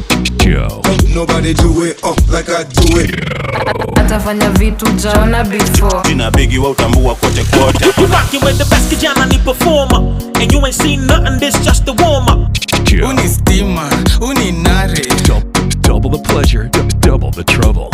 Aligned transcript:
DJ 0.00 0.36
Joe. 0.38 0.82
Nobody 1.14 1.54
do 1.54 1.84
it 1.84 2.02
uh, 2.02 2.14
like 2.28 2.48
I 2.48 2.64
do 2.64 2.98
it. 2.98 3.14
atafanya 3.96 4.50
vitu 4.50 4.86
jaona 4.86 5.44
before 5.44 6.02
Jina 6.08 6.30
bigi 6.30 6.58
wa 6.58 6.70
utambua 6.70 7.14
kote 7.14 7.44
kote. 7.44 7.84
You 8.00 8.06
rockin' 8.06 8.44
with 8.44 8.58
the 8.58 8.64
best 8.64 8.88
kijana 8.90 9.26
ni 9.26 9.38
performer 9.38 9.98
And 10.40 10.52
you 10.52 10.66
ain't 10.66 10.74
seen 10.74 11.06
nothing, 11.06 11.38
this 11.38 11.54
just 11.64 11.84
the 11.84 11.92
warm 11.92 12.28
up 12.28 12.52
Joe. 12.84 13.08
uni 13.08 13.28
stima 13.28 13.88
uni 14.20 14.52
nare 14.52 14.94
Double, 15.26 15.50
double 15.80 16.10
the 16.10 16.18
pleasure, 16.28 16.68
double 17.00 17.30
the 17.30 17.44
trouble. 17.44 17.90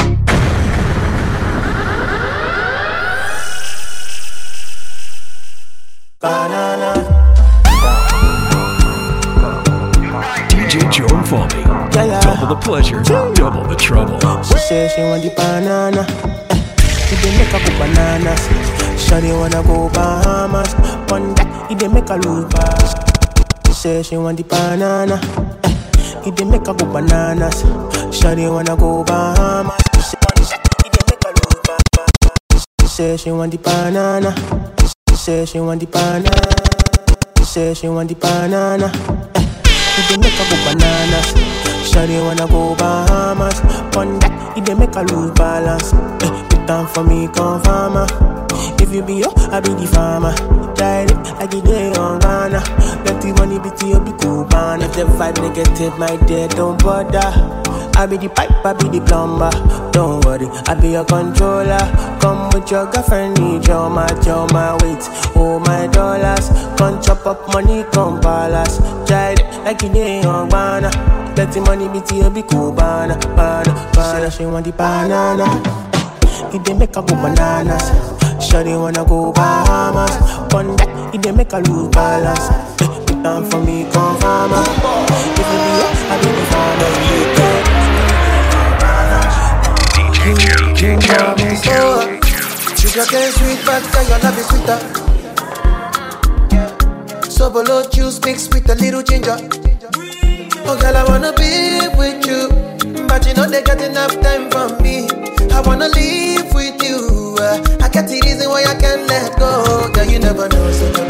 DJ 10.50 10.90
Joe 10.90 11.09
and 11.32 11.52
Foley. 11.52 11.64
Double 11.90 12.46
the 12.48 12.56
pleasure, 12.62 13.02
double 13.02 13.64
the 13.64 13.76
trouble. 13.76 14.18
She 14.42 14.54
say 14.58 14.90
she 14.94 15.02
want 15.02 15.22
the 15.22 15.30
banana. 15.36 16.02
Eh, 16.50 17.22
dey 17.22 17.36
make 17.38 17.50
go 17.50 17.58
bananas. 17.78 18.40
Shawty 18.98 19.32
wanna 19.38 19.62
go 19.62 19.88
Bahamas. 19.90 20.72
One 21.10 21.34
that 21.34 21.70
it 21.70 21.78
dey 21.78 21.88
make 21.88 22.08
her 22.08 22.18
lose. 22.18 22.50
She 23.66 23.72
say 23.72 24.02
she 24.02 24.16
want 24.16 24.36
the 24.38 24.44
banana. 24.44 25.20
Eh, 25.64 26.28
It 26.28 26.36
dey 26.36 26.44
make 26.44 26.66
her 26.66 26.74
go 26.74 26.86
bananas. 26.86 27.62
Shawty 28.14 28.50
wanna 28.50 28.76
go 28.76 29.04
Bahamas. 29.04 29.76
She 29.94 30.02
say 30.02 30.16
it 30.84 30.94
make 31.10 31.24
her 31.24 31.32
lose. 31.32 32.66
She 32.82 32.86
say 32.88 33.16
she 33.16 33.30
want 33.30 33.52
the 33.52 33.58
banana. 33.58 34.34
She 35.10 35.16
say 35.16 35.44
she 35.46 35.60
want 35.60 35.80
the 35.80 35.86
banana. 35.86 36.30
She 37.38 37.44
say 37.44 37.74
she 37.74 37.88
want 37.88 38.08
the 38.08 38.14
banana. 38.14 38.92
Eh, 39.34 39.46
It 40.00 40.08
dey 40.08 40.16
make 40.16 40.32
her 40.40 40.46
go 40.50 40.56
bananas. 40.64 41.28
Shawty 41.90 42.16
wanna 42.24 42.46
go 42.48 42.74
Bahamas. 42.76 43.60
One 43.96 44.18
that 44.20 44.56
it 44.56 44.64
dey 44.64 44.74
make 44.74 44.94
her 44.94 45.04
lose 45.04 45.30
balance. 45.32 45.92
Eh, 46.24 46.30
Put 46.48 46.66
down 46.66 46.86
for 46.88 47.04
me, 47.04 47.28
come 47.28 47.60
farmer. 47.62 48.06
If 48.80 48.92
you 48.94 49.02
be 49.02 49.14
yo, 49.22 49.30
I 49.52 49.60
be 49.60 49.74
the 49.74 49.86
farmer. 49.86 50.34
It 50.82 51.10
like 51.38 51.52
you 51.52 51.60
day 51.60 51.92
on 51.92 52.18
Ghana. 52.20 52.60
Let 53.04 53.20
the 53.20 53.34
money 53.38 53.58
be 53.58 53.68
to 53.70 53.86
you, 53.86 54.00
be 54.00 54.12
cool, 54.20 54.46
man. 54.48 54.80
If 54.82 54.94
the 54.94 55.04
vibe 55.04 55.36
negative, 55.42 55.98
my 55.98 56.16
dear, 56.26 56.48
don't 56.48 56.82
bother. 56.82 57.30
I 58.00 58.06
be 58.06 58.16
the 58.16 58.28
pipe, 58.30 58.64
I 58.64 58.72
be 58.72 58.88
the 58.98 59.04
plumber. 59.04 59.50
Don't 59.92 60.24
worry, 60.24 60.46
I 60.66 60.74
be 60.74 60.88
your 60.96 61.04
controller. 61.04 61.78
Come 62.20 62.48
with 62.50 62.70
your 62.70 62.86
girlfriend, 62.90 63.38
need 63.38 63.66
your 63.68 63.90
match, 63.90 64.26
your 64.26 64.46
my 64.48 64.72
weight, 64.80 65.04
oh 65.36 65.60
my 65.60 65.86
dollars. 65.88 66.48
Come 66.78 67.02
chop 67.02 67.26
up 67.26 67.46
money, 67.52 67.84
come 67.92 68.20
palace. 68.20 68.78
Tried 69.06 69.40
it 69.40 69.46
like 69.64 69.82
you 69.82 69.90
day 69.92 70.22
on 70.22 70.48
Ghana. 70.48 70.88
Let 71.36 71.52
the 71.52 71.60
money 71.60 71.88
be 71.88 72.00
you, 72.16 72.30
be 72.30 72.42
cool, 72.42 72.72
banana, 72.72 73.18
banana, 73.36 73.90
banana. 73.92 74.30
She 74.30 74.46
want 74.46 74.64
the 74.64 74.72
banana. 74.72 75.44
It 76.54 76.64
dey 76.64 76.72
make 76.74 76.94
her 76.94 77.02
go 77.02 77.14
bananas. 77.14 77.82
Shawty 78.40 78.80
wanna 78.80 79.04
go 79.04 79.30
Bahamas. 79.32 80.16
One 80.54 80.74
that 80.76 81.14
it 81.14 81.20
dey 81.22 81.32
make 81.32 81.52
her 81.52 81.60
lose 81.60 81.88
balance. 81.90 82.48
Down 83.22 83.44
for 83.50 83.60
me, 83.60 83.84
come 83.92 84.18
farmer. 84.20 84.64
If 84.64 85.36
you 85.36 85.44
be 85.44 85.84
up, 85.84 85.92
I 86.08 86.16
be 86.24 86.28
the 86.32 86.44
farmer. 86.48 87.29
DJ 90.80 91.60
Joe. 91.60 92.00
Sugar 92.74 93.04
cane 93.04 93.30
sweet, 93.32 93.60
but 93.66 93.84
your 94.08 94.18
love 94.24 94.38
is 94.38 94.46
sweeter. 94.48 94.78
Sobolo 97.28 97.84
juice 97.92 98.18
mixed 98.24 98.54
with 98.54 98.66
a 98.70 98.74
little 98.76 99.02
ginger. 99.02 99.36
Oh 100.64 100.78
girl, 100.80 100.96
I 100.96 101.04
wanna 101.06 101.34
be 101.34 101.86
with 101.98 102.24
you, 102.24 102.48
but 103.06 103.26
you 103.26 103.34
know 103.34 103.46
they 103.46 103.62
got 103.62 103.82
enough 103.82 104.18
time 104.22 104.50
for 104.50 104.80
me. 104.82 105.06
I 105.52 105.60
wanna 105.60 105.88
live 105.88 106.54
with 106.54 106.82
you. 106.82 107.36
I 107.36 107.90
got 107.92 108.08
the 108.08 108.18
reason 108.24 108.48
why 108.48 108.64
I 108.64 108.74
can't 108.80 109.06
let 109.06 109.38
go. 109.38 109.90
Girl, 109.92 110.06
you 110.06 110.18
never 110.18 110.48
know, 110.48 110.72
so 110.72 111.09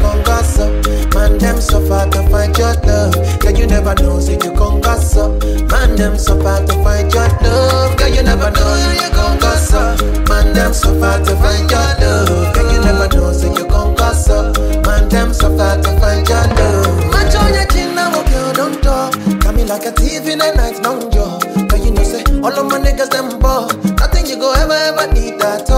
them 1.61 1.69
so 1.69 1.89
far 1.89 2.09
to 2.09 2.23
find 2.31 2.57
your 2.57 2.73
love. 2.89 3.39
Girl, 3.39 3.53
you 3.53 3.67
never 3.67 3.95
know, 3.97 4.19
so 4.19 4.33
you 4.33 4.39
gon' 4.57 4.81
gossip. 4.81 5.43
Man, 5.71 5.95
them 5.95 6.17
so 6.17 6.41
far 6.41 6.65
to 6.65 6.73
find 6.83 7.13
your 7.13 7.29
love. 7.29 7.97
Girl, 7.99 8.09
you 8.09 8.23
never 8.23 8.51
know, 8.51 8.71
so 8.81 8.93
you 8.93 9.11
gon' 9.13 9.39
gossip. 9.39 10.29
Man, 10.29 10.55
them 10.55 10.73
so 10.73 10.99
far 10.99 11.19
to 11.19 11.37
find 11.37 11.71
your 11.71 11.81
love. 12.01 12.55
Girl, 12.55 12.73
you 12.73 12.81
never 12.81 13.09
know, 13.15 13.33
so 13.33 13.53
you 13.53 13.69
gon' 13.69 13.95
gossip. 13.95 14.57
Man, 14.87 15.09
them 15.11 15.35
so 15.35 15.55
far 15.57 15.77
to 15.77 16.01
find 16.01 16.27
your 16.27 16.47
love. 16.57 17.11
Match 17.13 17.35
on 17.35 17.53
your 17.53 17.67
chin 17.67 17.95
now, 17.95 18.23
girl, 18.31 18.53
don't 18.55 18.83
talk. 18.83 19.13
Got 19.41 19.55
me 19.55 19.65
like 19.65 19.85
a 19.85 19.93
thief 19.93 20.27
in 20.29 20.39
the 20.39 20.55
night, 20.55 20.81
no 20.81 21.11
jaw. 21.11 21.39
But 21.69 21.85
you 21.85 21.91
know, 21.91 22.05
say, 22.05 22.25
all 22.41 22.57
of 22.57 22.67
my 22.73 22.79
niggas, 22.81 23.11
them 23.11 23.39
ball. 23.39 23.69
Nothing 24.01 24.25
you 24.27 24.37
go 24.37 24.53
ever, 24.55 24.73
ever 24.73 25.13
need 25.13 25.43
at 25.43 25.70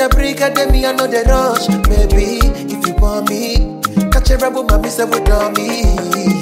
a 0.00 0.08
break, 0.08 0.40
and 0.40 0.56
then 0.56 0.72
me, 0.72 0.86
I 0.86 0.92
know 0.92 1.06
the 1.06 1.22
rush. 1.28 1.68
Maybe, 1.88 2.40
if 2.72 2.86
you 2.86 2.94
want 2.94 3.28
me, 3.28 3.80
catch 4.10 4.30
a 4.30 4.36
rebel, 4.38 4.64
my 4.64 4.78
miss 4.78 4.98
with 4.98 5.20
me. 5.56 5.84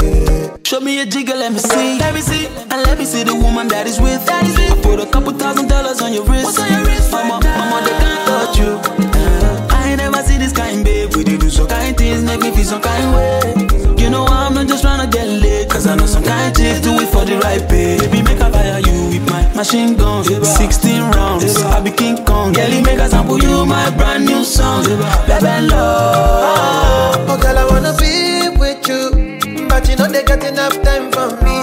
Yeah. 0.03 0.57
Show 0.65 0.81
me 0.81 1.01
a 1.01 1.07
jiggle, 1.07 1.37
let 1.37 1.53
me 1.53 1.59
see. 1.59 1.99
Let 1.99 2.15
me 2.15 2.21
see. 2.21 2.47
And 2.47 2.83
let 2.87 2.99
me 2.99 3.05
see 3.05 3.25
the 3.25 3.35
woman 3.35 3.69
that 3.69 3.87
is 3.87 4.01
with. 4.01 4.25
That 4.27 4.47
is 4.47 4.55
it. 4.59 4.71
I 4.71 4.83
put 4.83 5.01
a 5.01 5.07
couple 5.07 5.33
thousand 5.33 5.69
dollars 5.69 6.01
on 6.01 6.13
your 6.13 6.25
wrist. 6.25 6.45
What's 6.45 6.61
on 6.61 6.71
your 6.71 6.85
wrist? 6.87 7.11
Mama, 7.11 7.41
mama, 7.43 7.83
they 7.83 7.97
can't 7.99 8.23
touch 8.29 8.59
you. 8.59 8.79
Uh, 8.79 9.69
I 9.71 9.91
ain't 9.91 9.99
never 9.99 10.23
see 10.23 10.37
this 10.37 10.53
kind, 10.53 10.85
babe. 10.85 11.15
We 11.17 11.25
do 11.25 11.51
some 11.51 11.67
kind 11.67 11.97
things, 11.97 12.23
make 12.23 12.41
me 12.41 12.51
feel 12.53 12.65
some 12.65 12.83
kind 12.83 13.15
way. 13.15 13.69
You 13.99 14.11
know 14.11 14.25
I'm 14.27 14.55
not 14.55 14.69
just 14.69 14.85
tryna 14.85 15.11
get 15.11 15.27
laid. 15.27 15.69
Cause 15.71 15.87
I 15.87 15.97
know 15.97 16.07
some 16.07 16.23
kind 16.23 16.55
chicks 16.55 16.81
do 16.81 16.95
it 17.01 17.09
for 17.09 17.25
the 17.25 17.39
right 17.39 17.67
pay. 17.69 17.99
Baby, 17.99 18.23
make 18.23 18.39
a 18.39 18.53
fire 18.53 18.79
you 18.79 18.88
with 18.88 18.88
my 18.88 18.88
machine 19.59 19.97
gun. 19.97 20.23
16 20.23 21.03
rounds. 21.19 21.57
I 21.57 21.81
be 21.81 21.91
King 21.91 22.25
Kong. 22.25 22.55
Kelly, 22.55 22.81
make 22.81 23.01
I 23.01 23.09
sample 23.09 23.41
you 23.41 23.67
my 23.67 23.91
brand 23.91 24.25
new 24.25 24.45
song. 24.45 24.85
Baby, 25.27 25.67
love. 25.67 27.27
Oh, 27.29 27.39
girl, 27.43 27.59
I 27.59 27.65
wanna 27.67 27.93
be 27.99 28.55
with 28.57 28.87
you. 28.87 29.67
But 29.69 29.89
you 29.89 29.97
know 29.97 30.07
they 30.07 30.23
got 30.23 30.45
enough 30.45 30.81
time 30.83 31.11
for 31.11 31.35
me. 31.43 31.57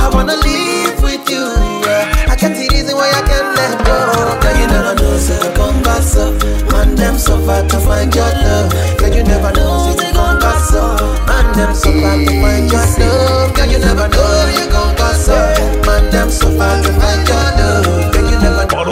I 0.00 0.08
wanna 0.10 0.36
live 0.40 0.96
with 1.02 1.28
you. 1.28 1.44
Yeah. 1.84 2.32
I 2.32 2.34
got 2.40 2.56
the 2.56 2.64
reason 2.72 2.96
why 2.96 3.12
I 3.12 3.20
can't 3.28 3.50
let 3.60 3.76
go. 3.84 3.96
Girl, 4.40 4.56
you 4.60 4.66
never 4.66 4.94
know, 4.96 5.18
say 5.18 5.36
you 5.36 5.52
come 5.52 5.82
pass 5.84 6.16
up. 6.16 6.32
Man, 6.72 6.94
them 6.96 7.18
so 7.18 7.36
far 7.44 7.60
to 7.60 7.78
find 7.84 8.08
your 8.14 8.24
love. 8.24 8.72
Girl, 8.96 9.12
you 9.12 9.22
never 9.22 9.52
know, 9.52 9.92
say 9.92 10.08
you 10.08 10.12
come 10.16 10.40
pass 10.40 10.72
up. 10.72 11.28
Man, 11.28 11.46
them 11.52 11.74
so 11.76 11.92
far 11.92 12.16
to 12.16 12.32
find 12.40 12.72
your 12.72 12.86
love. 13.04 13.52
Girl, 13.54 13.68
you 13.68 13.78
never 13.84 14.08
know, 14.08 14.43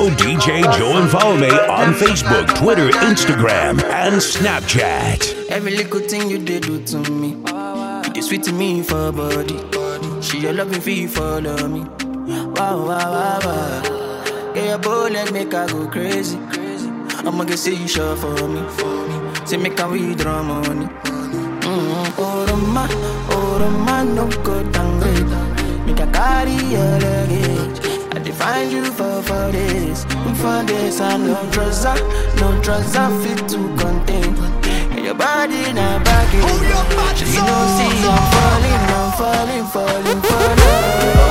Follow 0.03 0.17
DJ 0.17 0.63
Joe 0.77 1.01
and 1.01 1.09
Follow 1.09 1.37
Me 1.37 1.49
on 1.49 1.95
Facebook, 1.95 2.53
Twitter, 2.59 2.89
Instagram, 3.07 3.81
and 3.85 4.17
Snapchat. 4.17 5.49
Every 5.49 5.77
little 5.77 6.01
thing 6.01 6.29
you 6.29 6.39
did 6.39 6.65
do 6.65 6.83
to 6.83 7.09
me, 7.09 7.29
you 7.29 8.12
did 8.12 8.25
sweet 8.25 8.43
to 8.45 8.53
me 8.53 8.83
for 8.83 9.12
body. 9.12 9.61
She 10.21 10.41
your 10.41 10.55
loving 10.55 10.81
fee 10.81 11.07
follow 11.07 11.69
me. 11.69 11.83
Wow, 11.83 12.85
wow, 12.85 13.12
wow, 13.15 13.39
wow. 13.45 14.53
Yeah, 14.57 14.71
your 14.71 14.79
bullet 14.79 15.33
make 15.33 15.53
her 15.53 15.69
go 15.69 15.87
crazy. 15.87 16.37
I'ma 17.23 17.45
get 17.45 17.61
see 17.61 17.77
you 17.77 17.87
sure 17.87 18.17
for 18.17 18.49
me. 18.49 18.61
Say 19.47 19.57
make 19.57 19.79
her 19.79 19.89
withdraw 19.89 20.43
money. 20.43 20.87
Mm-hmm. 20.87 22.19
Oh, 22.19 22.45
the 22.45 22.57
man, 22.57 22.89
oh, 23.31 23.59
the 23.61 24.03
no 24.15 24.29
go 24.43 24.69
downgrade. 24.73 25.87
Make 25.87 26.01
a 26.01 26.11
carry 26.11 26.57
your 26.75 26.99
luggage. 26.99 28.02
I 28.15 28.19
define 28.19 28.71
you 28.71 28.84
for 28.84 29.23
for 29.23 29.50
this, 29.50 30.05
for 30.05 30.62
this. 30.67 31.00
I 31.00 31.17
no 31.17 31.34
trouser, 31.50 31.95
no 32.37 32.61
trouser 32.61 33.09
fit 33.23 33.49
to 33.49 33.56
contain. 33.81 34.37
And 34.93 35.03
your 35.03 35.15
body 35.15 35.73
not 35.73 36.05
baggage. 36.05 36.43
You 37.33 37.41
know, 37.41 37.62
see 37.78 38.05
I'm 38.05 38.23
falling, 38.34 38.83
I'm 38.93 39.12
falling, 39.17 39.64
falling 39.73 40.20
for 40.20 41.22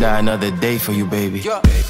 die 0.00 0.18
another 0.18 0.50
day 0.50 0.78
for 0.78 0.92
you, 0.92 1.04
baby. 1.04 1.42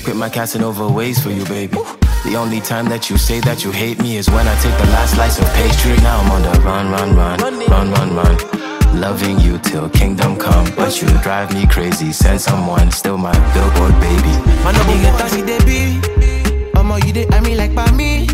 Quit 0.04 0.16
my 0.16 0.28
Casanova 0.28 0.88
ways 0.88 1.22
for 1.22 1.30
you, 1.30 1.44
baby. 1.44 1.76
The 2.24 2.34
only 2.36 2.60
time 2.60 2.88
that 2.88 3.08
you 3.08 3.16
say 3.16 3.40
that 3.40 3.64
you 3.64 3.70
hate 3.70 4.02
me 4.02 4.16
is 4.16 4.28
when 4.28 4.46
I 4.46 4.54
take 4.60 4.76
the 4.78 4.86
last 4.90 5.14
slice 5.14 5.38
of 5.38 5.46
pastry. 5.54 5.96
Now 6.02 6.20
I'm 6.20 6.30
on 6.32 6.42
the 6.42 6.60
run, 6.60 6.90
run, 6.90 7.16
run, 7.16 7.38
run, 7.38 7.90
run, 7.92 8.16
run. 8.16 9.00
Loving 9.00 9.38
you 9.38 9.58
till 9.58 9.88
kingdom 9.90 10.36
come, 10.36 10.66
but 10.74 11.00
you 11.00 11.08
drive 11.22 11.54
me 11.54 11.66
crazy. 11.66 12.12
Send 12.12 12.40
someone, 12.40 12.90
still 12.90 13.16
my 13.16 13.32
billboard 13.54 13.94
baby. 14.00 14.34
Man, 14.64 14.74
no 14.74 15.46
get 15.46 15.64
be. 15.64 16.00
Mama, 16.74 16.98
you 17.06 17.12
dey 17.12 17.26
I 17.30 17.40
mean 17.40 17.56
like 17.56 17.74
by 17.74 17.90
me. 17.92 18.26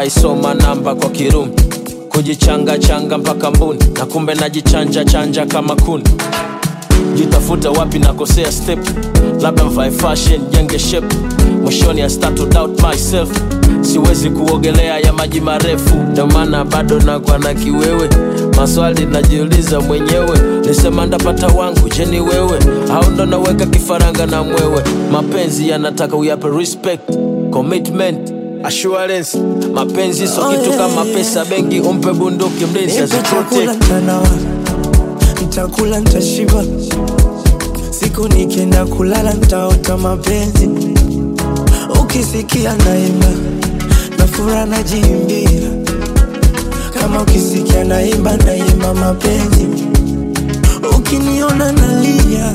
Kaisoma 0.00 0.54
namba 0.54 0.94
kwa 0.94 1.10
kirumi. 1.10 1.52
Kujichanga 2.08 2.78
changa 2.78 3.18
mpaka 3.18 3.50
mbuni 3.50 3.80
na 3.98 4.06
kumbe 4.06 4.34
najichanja 4.34 5.04
chanja 5.04 5.46
kama 5.46 5.76
kuni. 5.76 6.04
Jitafuta 7.14 7.70
wapi 7.70 7.98
nakosea 7.98 8.52
step? 8.52 8.78
Labda 9.40 9.64
mvae 9.64 9.90
fashion 9.90 10.40
jenge 10.50 10.78
shep 10.78 11.04
mwishoni 11.62 12.00
doubt 12.46 12.82
myself. 12.82 13.28
Siwezi 13.80 14.30
kuogelea 14.30 14.98
ya 14.98 15.12
maji 15.12 15.40
marefu. 15.40 15.94
Ndomaana 16.12 16.64
bado 16.64 17.00
nakwa 17.00 17.38
na 17.38 17.54
kiwewe. 17.54 18.08
Maswali 18.56 19.06
najiuliza 19.06 19.80
mwenyewe. 19.80 20.38
Nisema 20.68 21.06
ndapata 21.06 21.46
wangu 21.46 21.88
je 21.88 22.04
wewe? 22.20 22.58
Au 22.94 23.10
ndo 23.10 23.26
naweka 23.26 23.66
kifaranga 23.66 24.26
na 24.26 24.42
mwewe? 24.42 24.82
Mapenzi 25.12 25.68
yanataka 25.68 26.16
uyape 26.16 26.48
respect. 26.48 27.10
Commitment 27.50 28.32
assurance 28.64 29.38
mapenzi 29.74 30.26
so 30.28 30.42
Oh, 30.42 30.50
kitu 30.50 30.70
yeah, 30.70 30.76
kama 30.78 31.04
pesa 31.04 31.44
bengi 31.44 31.80
umpe 31.80 32.12
bunduki 32.12 32.66
mlinzi 32.66 33.00
nitakula 35.40 36.00
nitashiba. 36.00 36.64
Siku 37.90 38.28
nikienda 38.28 38.86
kulala 38.86 39.34
ntaota 39.34 39.96
mapenzi. 39.96 40.68
Ukisikia 42.02 42.76
naimba 42.76 43.26
na 44.18 44.26
najiimbia, 44.66 45.70
kama 47.00 47.22
ukisikia 47.22 47.84
naimba 47.84 48.36
naimba 48.36 48.94
mapenzi. 48.94 49.66
Ukiniona 50.98 51.72
nalia 51.72 52.52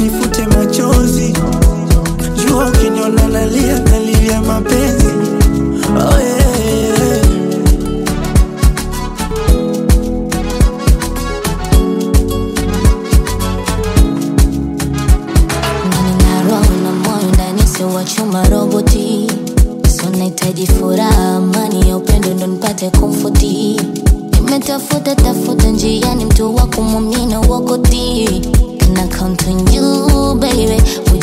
nifute 0.00 0.46
machozi, 0.46 1.32
jua 2.48 2.68
ukiniona 2.68 3.28
nalia 3.28 3.78
nalilia 3.80 4.40
mapenzi. 4.42 5.06
Chuma 18.04 18.42
roboti 18.48 19.26
so 19.88 20.10
ya 21.88 21.96
upendo 21.96 22.34
ndo 22.34 22.46
nipate 22.46 22.90
komfoti 22.90 23.80
tafuta 25.14 25.70
njiani 25.70 26.24
mtu 26.24 26.54
wa 26.56 26.66
kumwamini 26.66 27.34
wakoti 27.36 28.24
I 28.98 29.06
count 29.08 29.46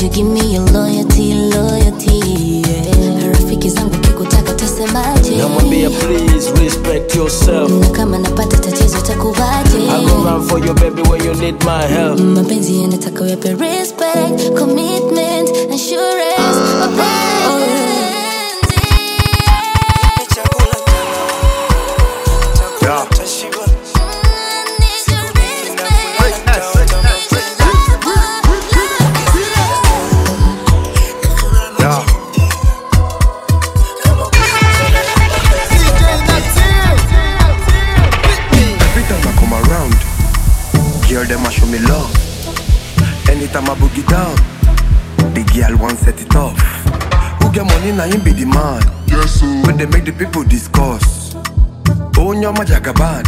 give 0.09 0.23
me 0.29 0.53
your 0.53 0.71
loyalty 0.71 1.33
loyalty 1.33 2.61
yeah. 2.67 3.31
rafiki 3.33 3.69
zangu 3.69 3.97
kikutaka 3.97 4.46
tasemaje 4.77 5.35
namwambia 5.35 5.89
please 5.89 6.51
respect 6.63 7.15
yourself. 7.15 7.71
Na 7.71 7.87
kama 7.89 8.17
napata 8.17 8.57
tatizo 8.57 8.97
I 8.97 9.15
go 10.05 10.23
run 10.23 10.41
for 10.47 10.59
you 10.59 10.73
baby 10.73 11.01
when 11.09 11.23
you 11.23 11.33
need 11.33 11.63
my 11.65 11.81
help. 11.87 12.19
Mm, 12.19 12.33
mapenzi 12.35 12.81
yanataka 12.81 13.23
uyape 13.23 13.53
respect 13.53 14.53
commitment 14.59 15.49
assurance 15.73 16.46
him 48.11 48.23
be 48.23 48.31
the 48.31 48.45
man. 48.45 48.81
Yes, 49.07 49.41
When 49.65 49.77
they 49.77 49.85
make 49.85 50.05
the 50.05 50.11
people 50.11 50.43
discuss. 50.43 51.35
Oh, 52.17 52.33
nyama 52.33 52.65
jagaban. 52.65 53.23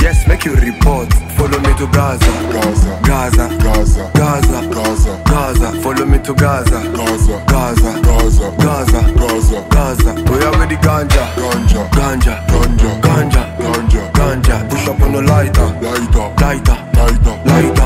Yes, 0.00 0.26
make 0.26 0.44
you 0.44 0.54
report. 0.54 1.12
Follow 1.36 1.58
me 1.60 1.72
to 1.78 1.86
Gaza. 1.88 2.32
Gaza. 2.52 3.00
Gaza. 3.02 3.48
Gaza. 3.62 4.10
Gaza. 4.14 4.60
Gaza. 4.72 5.22
Gaza. 5.24 5.72
Follow 5.82 6.06
me 6.06 6.18
to 6.18 6.34
Gaza. 6.34 6.80
Gaza. 6.96 7.44
Gaza. 7.46 8.00
Gaza. 8.02 8.50
Gaza. 8.58 9.00
Gaza. 9.16 9.66
Gaza. 9.70 10.12
We 10.30 10.42
are 10.44 10.58
with 10.58 10.70
the 10.70 10.78
ganja. 10.86 11.24
Ganja. 11.36 11.82
Ganja. 11.92 12.34
Ganja. 12.48 13.00
Ganja. 13.02 13.42
Ganja. 13.58 14.12
Ganja. 14.12 14.70
Push 14.70 14.88
up 14.88 15.00
on 15.02 15.12
the. 15.12 15.22
Lighter. 15.22 15.66
Lighter. 15.80 16.26
Lighter. 16.40 16.76
Lighter. 16.96 17.42
Lighter. 17.44 17.79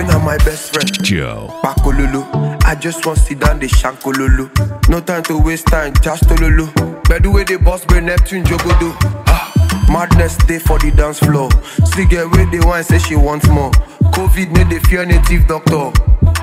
Me 0.00 0.06
now 0.06 0.18
my 0.18 0.38
best 0.38 0.72
friend. 0.72 1.04
Joe. 1.04 1.50
Bakololo. 1.62 2.24
I 2.64 2.74
just 2.74 3.04
want 3.04 3.18
to 3.18 3.24
sit 3.24 3.40
down 3.40 3.58
the 3.58 3.66
shankololo. 3.66 4.48
No 4.88 4.98
time 5.00 5.22
to 5.24 5.36
waste 5.38 5.66
time, 5.66 5.92
just 6.00 6.22
tololo. 6.24 6.72
By 7.06 7.18
the 7.18 7.30
way, 7.30 7.44
the 7.44 7.58
boss 7.58 7.84
bring 7.84 8.06
Neptune 8.06 8.42
Jogodo. 8.44 8.96
Ah, 9.26 9.52
madness 9.92 10.38
day 10.38 10.58
for 10.58 10.78
the 10.78 10.90
dance 10.90 11.18
floor. 11.18 11.50
See 11.84 12.06
get 12.06 12.30
where 12.30 12.46
they 12.50 12.60
want 12.60 12.86
say 12.86 12.98
she 12.98 13.14
wants 13.14 13.46
more. 13.48 13.72
COVID 14.16 14.50
made 14.56 14.70
they 14.70 14.78
fear 14.88 15.04
native 15.04 15.46
doctor. 15.46 15.92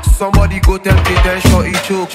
Somebody 0.03 0.59
go 0.59 0.77
tell 0.77 0.95
and 0.95 1.41
show 1.41 1.61
it 1.61 1.81
choke 1.83 2.13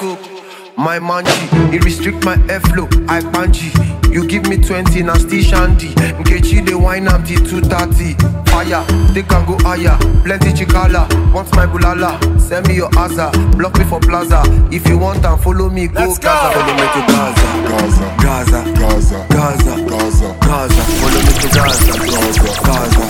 my 0.77 0.99
manji. 0.99 1.75
It 1.75 1.85
restrict 1.85 2.25
my 2.25 2.37
airflow, 2.49 2.87
I 3.09 3.21
panji. 3.21 3.71
You 4.13 4.27
give 4.27 4.47
me 4.49 4.59
20, 4.59 5.03
now 5.03 5.15
still 5.15 5.43
shandy. 5.43 5.89
Nkechi, 6.21 6.65
they 6.67 6.75
wine 6.75 7.09
empty 7.09 7.37
230. 7.37 8.15
Fire, 8.51 8.85
they 9.15 9.23
can 9.23 9.47
go 9.47 9.57
higher. 9.65 9.97
Plenty 10.23 10.53
chikala, 10.53 11.09
want 11.33 11.51
my 11.57 11.67
bulala. 11.67 12.19
Send 12.41 12.69
me 12.69 12.75
your 12.77 12.91
aza, 12.91 13.33
block 13.57 13.79
me 13.79 13.85
for 13.85 14.01
plaza. 14.01 14.43
If 14.71 14.87
you 14.87 14.99
want 14.99 15.25
and 15.25 15.41
follow 15.43 15.71
me, 15.71 15.89
go 15.89 16.01
Let's 16.01 16.19
Gaza. 16.19 16.53
Follow 16.61 16.75
me 16.75 16.87
to 16.93 17.01
Gaza. 17.09 17.49
Gaza, 17.73 18.07
Gaza, 18.21 19.27
Gaza, 19.31 19.77
Gaza, 19.89 20.37
Gaza. 20.41 20.83
Follow 21.01 21.21
me 21.25 21.33
to 21.41 21.49
Gaza. 21.49 21.93
Gaza, 21.93 22.53
Gaza, 22.61 22.93
Gaza, 22.93 23.05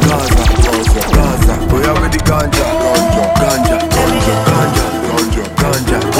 Gaza, 0.00 0.44
Gaza, 0.64 1.00
Gaza. 1.12 1.54
We 1.74 1.84
are 1.84 2.00
with 2.00 2.12
the 2.12 2.20
ganja, 2.24 2.64
ganja, 2.80 3.24
ganja, 3.36 3.76
ganja, 3.92 4.34
ganja, 4.48 4.84
ganja, 5.04 6.00
ganja. 6.00 6.19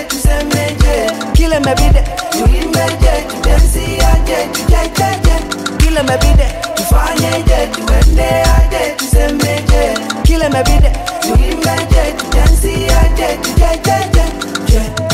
Kill 1.51 1.59
him 1.59 1.67
every 1.67 1.91
day. 1.91 2.05
You 2.33 2.45
in 2.45 2.71
my 2.71 2.87
jet, 3.01 3.29
you 3.29 3.41
then 3.41 3.59
see 3.59 3.99
I 3.99 4.23
you. 4.23 5.79
Kill 5.79 5.97
him 5.97 6.09
every 6.09 6.33
day. 6.37 6.61
You 6.77 6.85
find 6.85 7.19
a 7.19 7.43
jet, 7.43 7.77
you 7.77 7.85
when 7.87 8.15
they 8.15 8.43
you 9.01 9.07
send 9.07 9.37
me 9.39 9.59
jet. 9.67 10.23
Kill 10.23 10.41
him 10.43 10.55
every 10.55 10.79
day. 10.79 10.95
You 11.25 11.33
in 11.33 11.59
my 11.59 11.75
jet, 11.91 12.23
you 12.23 12.29
then 12.31 12.47
see 12.55 12.87
I 12.87 13.11
you. 14.71 15.10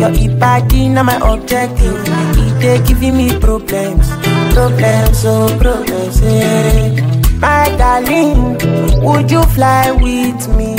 Your 0.04 0.12
Ibadi 0.12 0.92
na 0.92 1.00
my 1.02 1.16
objective. 1.16 1.96
It 2.36 2.60
they 2.60 2.76
giving 2.84 3.16
me 3.16 3.32
problems, 3.40 4.04
problems, 4.52 5.24
oh 5.24 5.48
problems. 5.56 6.20
Hey. 6.20 7.00
My 7.40 7.64
darling, 7.80 8.60
would 9.00 9.30
you 9.30 9.42
fly 9.56 9.92
with 9.92 10.44
me? 10.60 10.76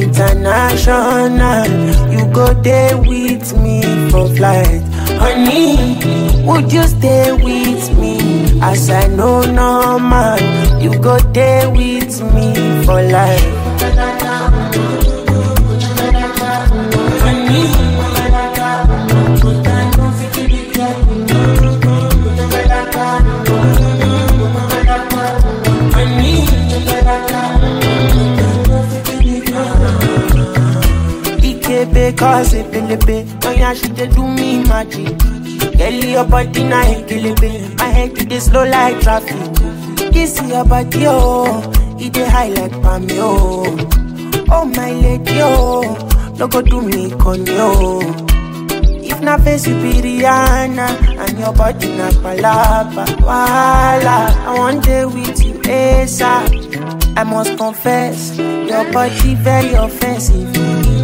International, 0.00 1.68
you 2.08 2.24
go 2.32 2.48
there 2.64 2.96
with 2.96 3.44
me 3.60 3.84
for 4.08 4.24
flight. 4.36 4.80
Honey, 5.20 6.00
would 6.40 6.72
you 6.72 6.84
stay 6.84 7.30
with 7.32 7.84
me? 8.00 8.16
As 8.62 8.88
I 8.88 9.06
know, 9.08 9.42
no 9.52 9.98
man, 9.98 10.80
you 10.80 10.98
go 10.98 11.18
there 11.36 11.68
with 11.68 12.24
me 12.32 12.56
for 12.86 13.02
life. 13.02 14.21
Cause 32.16 32.54
pelebe 32.70 33.26
Oh 33.44 33.50
yeah, 33.50 33.74
she 33.74 33.88
dey 33.88 34.06
do 34.08 34.26
me 34.26 34.62
magic. 34.64 35.18
Girl, 35.76 35.92
your 35.92 36.24
body 36.24 36.64
na 36.64 36.82
ekelebe 36.84 37.76
My 37.78 37.84
head 37.86 38.16
it 38.18 38.28
dey 38.28 38.38
slow 38.38 38.64
like 38.64 39.00
traffic. 39.00 39.36
This 40.12 40.40
your 40.42 40.64
body 40.64 41.04
oh. 41.06 41.62
It 41.98 42.12
dey 42.12 42.28
high 42.28 42.48
like 42.50 42.72
palm 42.82 43.06
oh. 43.12 43.64
Oh 44.50 44.64
my 44.64 44.92
lady 44.92 45.38
oh. 45.40 45.96
No 46.38 46.48
go 46.48 46.62
do 46.62 46.80
me 46.82 47.10
con 47.18 47.44
yo 47.46 47.72
oh. 47.74 48.26
If 49.04 49.20
na 49.20 49.36
face 49.38 49.66
you 49.66 49.74
be 49.82 50.00
Rihanna 50.00 51.18
And 51.18 51.38
your 51.38 51.52
body 51.52 51.88
na 51.96 52.10
palapa 52.10 53.04
Wala. 53.20 54.34
I 54.46 54.54
want 54.58 54.84
day 54.84 55.04
with 55.04 55.44
you 55.44 55.54
ASAP 55.54 56.61
I 57.14 57.24
must 57.24 57.56
confess 57.58 58.36
Your 58.38 58.90
body 58.92 59.34
very 59.34 59.74
offensive 59.74 60.52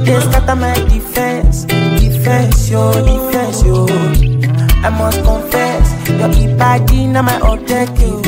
They 0.05 0.21
scatter 0.21 0.57
my 0.57 0.75
defense 0.89 1.65
Defense 1.65 2.71
yo, 2.71 2.93
defense 2.93 3.63
yo 3.65 3.87
I 4.83 4.91
must 4.91 5.23
confess 5.23 6.09
Your 6.09 6.57
body 6.57 7.07
na 7.07 7.23
my 7.23 7.39
objective 7.43 8.23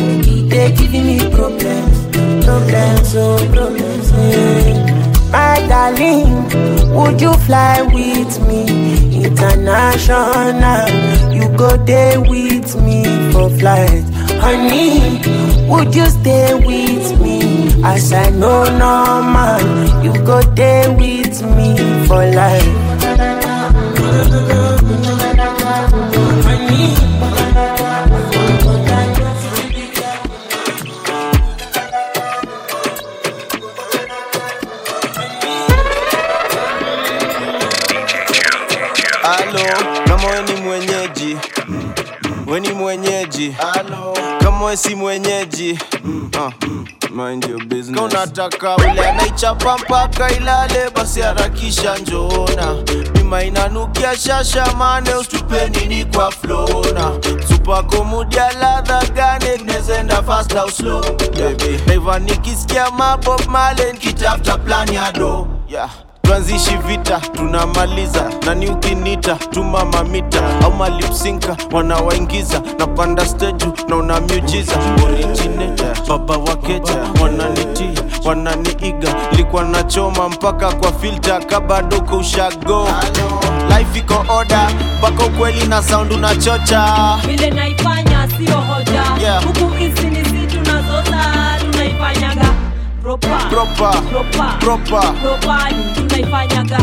They 0.50 0.72
giving 0.72 1.06
me 1.06 1.18
problems 1.30 1.96
Problems, 2.44 3.14
oh 3.16 3.38
problems 3.52 4.10
yeah. 4.12 5.00
My 5.30 5.64
darling, 5.68 6.42
would 6.92 7.20
you 7.20 7.32
fly 7.46 7.82
with 7.82 8.48
me 8.48 9.24
international? 9.24 10.88
You 11.32 11.48
go 11.56 11.76
there 11.84 12.20
with 12.20 12.74
me 12.82 13.04
for 13.30 13.48
flight, 13.50 14.02
honey. 14.42 15.20
Would 15.68 15.94
you 15.94 16.06
stay 16.06 16.54
with 16.54 16.89
as 17.84 18.12
I 18.12 18.30
know 18.30 18.64
normal? 18.78 20.04
You 20.04 20.12
go 20.24 20.40
there 20.54 20.90
with 20.92 21.42
me 21.56 21.76
for 22.06 22.24
life. 22.32 23.80
Halo, 39.22 39.64
kama 40.06 40.28
we 40.30 40.42
ni 40.42 40.60
mwenyeji, 40.60 41.36
we 42.46 42.60
ni 42.60 42.72
mwenyeji. 42.72 43.50
Halo, 43.50 44.16
kama 44.40 44.76
si 44.76 44.94
mwenyeji, 44.94 45.78
uh, 46.38 46.52
mind 47.10 47.44
your 47.48 47.64
business. 47.64 48.00
Unataka 48.00 48.76
ule 48.76 49.08
anaichapa 49.08 49.78
mpaka 49.78 50.30
ilale, 50.32 50.90
basi 50.94 51.20
harakisha 51.20 51.96
njoona. 51.98 52.74
Bima 53.12 53.44
inanukia 53.44 54.16
shasha 54.16 54.66
mane, 54.78 55.14
usitupe 55.14 55.68
nini 55.68 56.04
kwa 56.04 56.30
flona. 56.30 57.10
Supako 57.48 58.04
ladha 58.60 59.02
gani, 59.14 59.62
nezenda 59.64 60.22
fast 60.22 60.56
au 60.56 60.70
slow, 60.70 61.02
baby. 61.36 61.80
Nikisikia 62.18 62.90
mabob 62.90 63.46
male, 63.48 63.92
nikitafuta 63.92 64.58
plan 64.58 64.92
ya 64.92 65.12
do, 65.12 65.48
yeah 65.68 65.90
tuanzishi 66.30 66.76
vita 66.86 67.20
tunamaliza. 67.20 68.30
Nani 68.46 68.68
ukinita 68.70 69.34
tuma 69.34 69.84
mamita. 69.84 70.42
Au 70.64 70.72
malipsinka 70.72 71.56
wanawaingiza. 71.72 72.62
Na 72.78 72.86
panda 72.86 73.26
steju 73.26 73.72
na 73.88 73.96
una 73.96 74.20
miujiza. 74.20 74.72
Originator 75.04 76.18
baba 76.18 76.36
wakeja 76.36 76.94
wananitii 77.22 77.90
wananiiga. 78.24 79.14
Likuwa 79.32 79.62
nachoma 79.64 80.28
mpaka 80.28 80.72
kwa 80.72 80.92
filta 80.92 81.40
kabadoko 81.40 82.16
ushago. 82.16 82.88
Life 83.68 83.98
iko 83.98 84.24
oda 84.40 84.70
mpaka 84.98 85.24
ukweli 85.26 85.66
na 85.66 85.82
sound 85.82 86.12
unachocha. 86.12 86.84
Vile 87.26 87.50
naifanya 87.50 88.28
sio 88.38 88.56
hoja. 88.60 89.02
Yeah. 89.22 89.44
huku 89.44 89.68
hizi 89.74 90.06
ropa 93.10 93.38
ropa 93.52 93.90
ropa 94.12 94.58
ropa 94.66 95.14
ropa 95.24 95.70
nyingi 95.72 96.00
unaifanyaga 96.00 96.78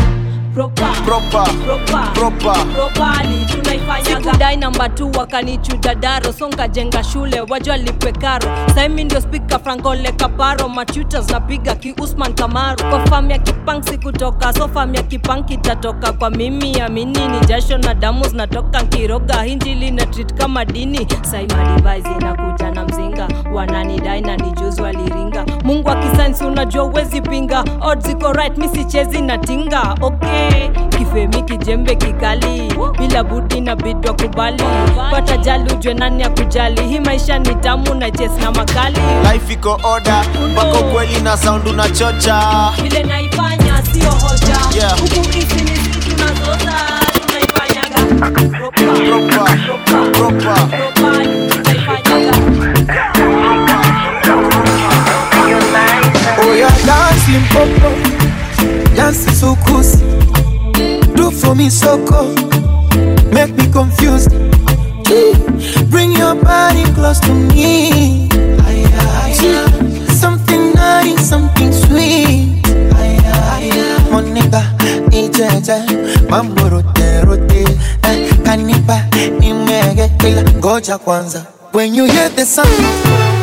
Sikudai 4.04 4.56
namba 4.56 4.88
tu 4.88 5.10
wakanichuja 5.18 5.94
daro 5.94 6.32
songa 6.32 6.68
jenga 6.68 7.04
shule 7.04 7.40
wajua 7.40 7.76
lipe 7.76 8.12
karo. 8.12 8.48
Saimi 8.74 9.04
ndio 9.04 9.20
spika 9.20 9.58
frankole 9.58 10.12
kaparo 10.12 10.68
machuta 10.68 11.22
napiga 11.32 11.74
kiusman 11.74 12.34
kamaru. 12.34 12.84
Kwa 12.90 13.06
fam 13.06 13.30
ya 13.30 13.38
kipang 13.38 13.82
sikutoka 13.82 14.52
so 14.52 14.68
fam 14.68 14.94
ya 14.94 15.02
kipang 15.02 15.42
kitatoka. 15.42 16.12
Kwa 16.12 16.30
mimi 16.30 16.80
amini 16.80 17.28
ni 17.28 17.40
jasho 17.40 17.78
na 17.78 17.94
damu 17.94 18.24
zinatoka 18.28 18.82
nkiroga. 18.82 19.42
Hinjili 19.42 19.90
na 19.90 20.06
trit 20.06 20.34
kama 20.34 20.64
dini. 20.64 21.06
Saimadivaizi 21.22 22.08
inakuja 22.20 22.70
na 22.70 22.84
mzinga. 22.84 23.28
Wananidai 23.52 24.20
na 24.20 24.36
nijuzi 24.36 24.82
waliringa 24.82 25.44
mungu 25.64 25.90
akisainsi 25.90 26.44
unajua 26.44 26.84
uwezi 26.84 27.20
pinga. 27.20 27.64
Odds 27.80 28.16
right 28.32 28.58
misichezi 28.58 29.22
na 29.22 29.38
tinga. 29.38 29.94
Okay 30.00 30.37
kifemi 30.98 31.42
kijembe 31.42 31.94
kikali. 31.94 32.72
Bila 32.98 33.24
budi 33.24 33.60
na 33.60 33.76
bidwa 33.76 34.14
kubali. 34.14 34.62
Pata 35.10 35.36
jali 35.36 35.72
ujwe 35.72 35.94
nani 35.94 36.22
ya 36.22 36.28
kujali. 36.30 36.82
Hii 36.88 37.00
maisha 37.00 37.38
ni 37.38 37.54
tamu 37.54 37.94
na 37.94 38.10
jes 38.10 38.30
na 38.40 38.52
makali. 38.52 38.98
Life 39.32 39.52
iko 39.52 39.80
oda 39.82 40.24
mpaka 40.52 40.78
ukweli 40.80 41.20
na 41.20 41.36
sound 41.36 41.68
unachocha. 41.68 42.40
Vile 42.82 43.02
naifanya 43.02 43.82
sio 43.92 44.10
hoja. 44.10 44.58
Yeah. 44.80 45.00
huku 45.00 45.28
Me 61.58 61.68
soko, 61.70 62.32
make 63.32 63.52
me 63.56 63.66
confused. 63.72 64.30
Bring 65.90 66.12
your 66.12 66.36
body 66.36 66.84
close 66.94 67.18
to 67.18 67.34
me. 67.34 68.28
Something 70.14 70.72
nice, 70.74 71.28
something 71.28 71.72
sweet. 71.72 72.62
Monica, 74.12 74.62
rote. 77.26 77.64
Eh, 78.04 79.30
nimege, 79.40 80.10
ila 80.28 80.42
ngoja 80.58 80.98
kwanza. 80.98 81.44
When 81.72 81.92
you 81.92 82.04
hear 82.04 82.28
the 82.36 82.46
sound. 82.46 83.37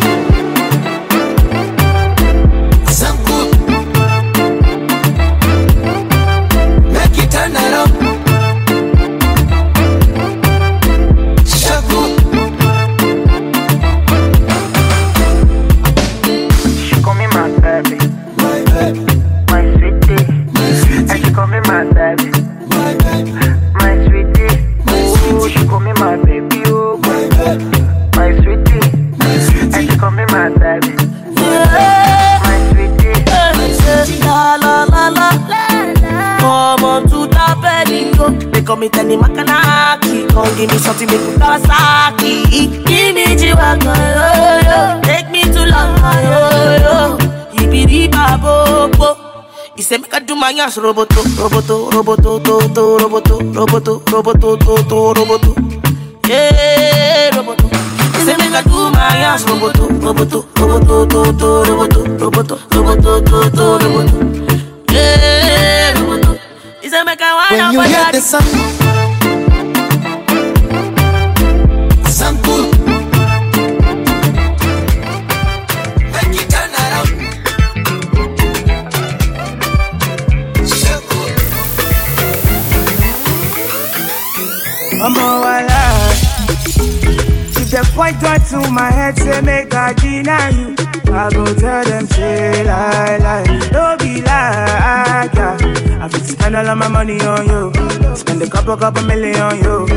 más 50.65 50.77
roboto, 50.77 51.21
roboto, 51.37 51.89
roboto, 51.91 52.39
roboto, 52.43 52.97
roboto, 52.97 53.39
roboto, 53.53 54.01
roboto, 54.09 54.57
a 98.81 99.01
million 99.03 99.39
on 99.39 99.57
you. 99.57 99.87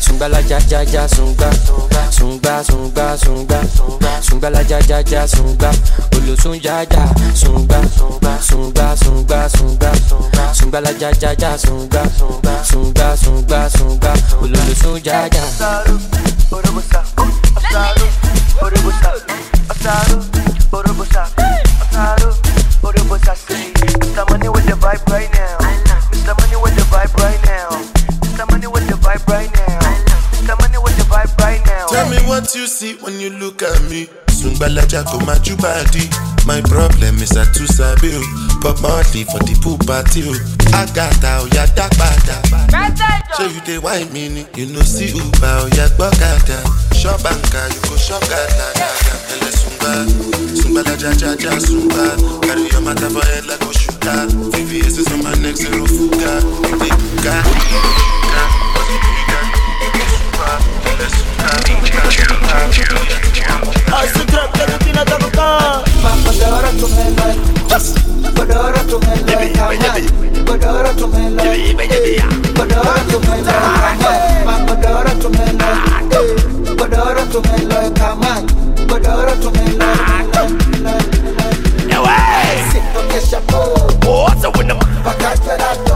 zumba 0.00 0.28
la 0.28 0.40
ja 0.40 0.58
ja 0.70 0.82
ja 0.82 1.06
zumba, 1.08 1.50
zumba 2.10 2.62
zumba 2.62 3.16
zumba, 3.16 3.60
zumba 4.22 4.50
la 4.50 4.60
ja 4.62 4.78
ja 4.88 5.00
ja 5.00 5.26
zumba, 5.26 5.70
olosun 6.16 6.60
ja 6.62 6.82
ja 6.82 7.08
zumba, 7.34 7.80
zumba 8.40 8.94
zumba 8.96 9.48
zumba, 9.48 9.92
zumba 10.54 10.80
la 10.80 10.90
ja 11.00 11.10
ja 11.20 11.32
ja 11.38 11.56
zumba, 11.58 12.02
zumba 12.64 13.16
zumba 13.16 13.68
zumba, 13.68 14.12
olosun 14.42 15.00
ja 15.04 15.26
ja. 15.26 15.84
Orobosa, 16.52 17.02
asaro, 17.56 18.06
orobosa, 18.62 19.12
asaro, 19.68 20.24
orobosa, 20.72 21.26
asaro, 21.90 22.34
orobosa. 22.82 23.34
See, 23.36 23.72
I'm 24.18 24.26
on 24.28 24.42
it 24.42 24.52
with 24.52 24.66
the 24.66 24.72
vibe 24.72 25.06
right 25.08 25.32
now. 25.32 25.69
Vibe 29.26 29.52
right 29.80 30.02
now. 30.08 30.20
Mr. 30.32 30.54
Money 30.60 30.78
with 30.82 30.96
the 30.96 31.04
vibe 31.04 31.36
right 31.38 31.64
now. 31.66 31.86
Tell 31.88 32.08
me 32.10 32.18
what 32.28 32.54
you 32.54 32.66
see 32.66 32.94
when 32.96 33.18
you 33.20 33.30
look 33.30 33.62
at 33.62 33.80
me. 33.90 34.06
Sungbalaja 34.28 35.04
go 35.12 35.18
my 35.26 35.36
body. 35.60 36.08
My 36.46 36.60
problem 36.62 37.16
is 37.20 37.36
I 37.36 37.44
too 37.52 37.66
sabi. 37.66 38.10
Oh. 38.14 38.58
Pop 38.62 38.80
Marley 38.80 39.24
for 39.24 39.38
the 39.44 39.52
pool 39.62 39.76
party 39.84 40.24
o. 40.24 40.32
Agata 40.72 41.44
oya 41.44 41.66
dagbada. 41.76 42.40
Show 43.36 43.46
you 43.46 43.60
the 43.68 43.78
wine 43.82 44.10
mini. 44.12 44.46
You 44.56 44.66
know 44.72 44.80
see 44.80 45.12
Uber 45.12 45.68
oya 45.68 45.88
gbọ́kada. 45.96 46.58
Shop 46.96 47.20
anka 47.24 47.68
you 47.74 47.80
go 47.90 47.96
shop 47.96 48.22
gada 48.28 48.72
gada. 48.76 49.14
Ele 49.32 49.50
sungba, 49.52 49.92
sungbalaja 50.56 51.12
ja 51.20 51.36
ja 51.36 51.60
sungba. 51.60 52.16
Carry 52.42 52.68
your 52.72 52.80
matter 52.80 53.10
for 53.10 53.24
head 53.26 53.44
like 53.46 53.60
Oshuka. 53.60 54.26
VVS 54.52 54.98
is 54.98 55.12
on 55.12 55.22
my 55.22 55.34
neck 55.44 55.56
zero 55.56 55.84
fuga. 55.86 56.40
You 56.64 56.78
dey 56.80 56.96
ga. 57.24 57.42
ga, 57.44 58.69
Hace 63.90 64.22
trap 64.30 64.54
la 64.54 64.64
rutina 64.70 65.02
tak 65.02 65.18
kau 65.34 65.82
Badora 66.22 66.70
तुम्हें 66.78 67.10
मैं 67.18 67.34
बडोरा 68.38 68.82
तुम्हें 68.90 69.18
मैं 69.26 69.42
बडोरा 70.46 70.92
तुम्हें 71.00 71.28
मैं 71.36 71.50
बडोरा 72.54 73.02
तुम्हें 73.10 73.40
मैं 73.42 74.58
बडोरा 74.68 75.12
तुम्हें 75.22 75.50
मैं 75.60 75.74
बडोरा 76.78 77.24
तुम्हें 77.34 77.62
मैं 77.70 77.86
kamat 77.98 78.44
बडोरा 78.90 79.34
तुम्हें 79.42 79.70
मैं 79.80 79.94
Now 81.90 82.02
I 82.06 82.14
sit 82.70 82.84
on 82.94 83.10
your 83.10 83.22
chapeau 83.30 83.66
What's 84.06 84.44
up 84.44 84.56
with 84.56 84.68
them? 84.68 84.78
Pakatara 85.04 85.89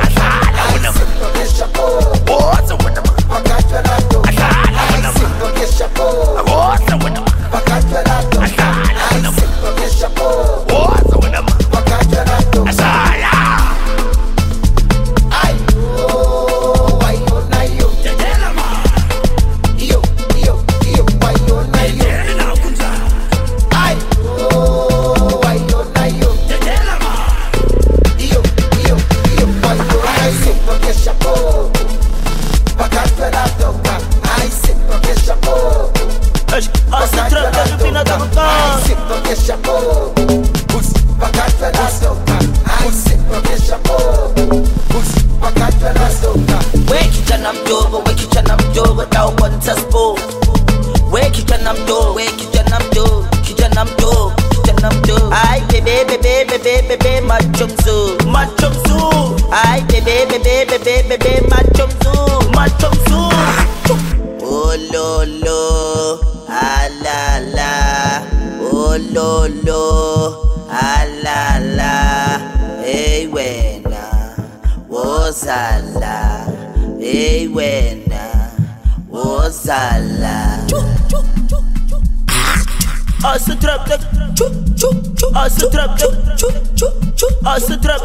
trap, 85.84 85.98
chup, 85.98 86.38
chup, 86.38 86.76
chup, 86.76 87.16
chup, 87.16 87.46
as 87.46 87.66
the 87.66 87.76
trap. 87.76 88.03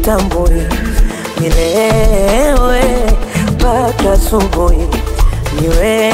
Sijitambui 0.00 0.62
nilewe 1.40 2.82
mpaka 3.52 4.12
asubuhi, 4.12 4.88
niwe 5.60 6.12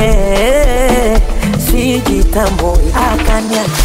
sijitambui 1.70 2.92
akaniacha 3.12 3.82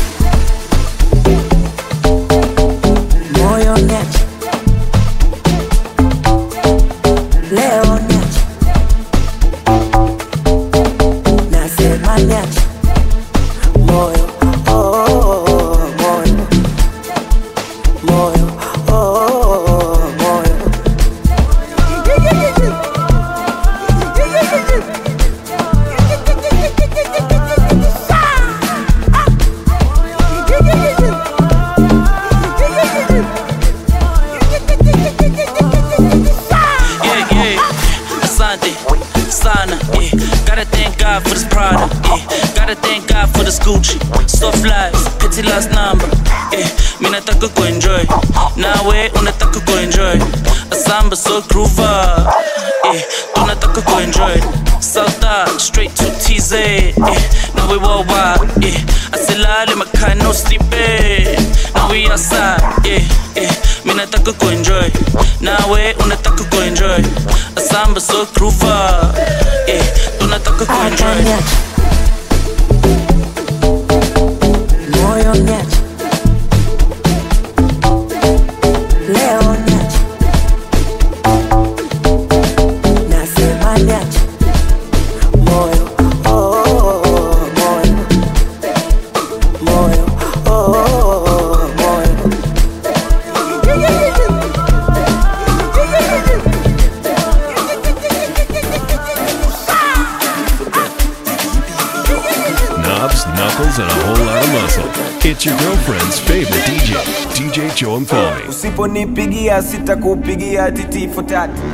usiponipigia 109.52 110.72
sitakupigia 110.72 110.72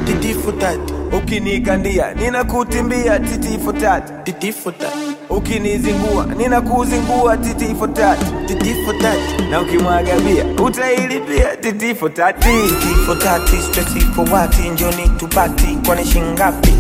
titifu 0.06 0.52
tatu 0.52 0.94
ukinikandia 1.18 2.14
ninakutimbia 2.14 3.20
titifu 3.20 3.74
tatu 3.74 4.14
ukinizingua 5.30 6.26
ninakuzingua 6.38 7.38
titifu 7.38 7.88
tatu 7.88 8.26
na 9.52 9.62
ukimwaga 9.62 10.20
bia 10.20 10.46
utailipia 10.66 11.56
titifu 11.56 12.10
tatu 12.10 12.48
titifu 12.50 13.16
njoni 14.70 15.10
tupati 15.18 15.78
kwani 15.86 16.06
shingapi? 16.06 16.74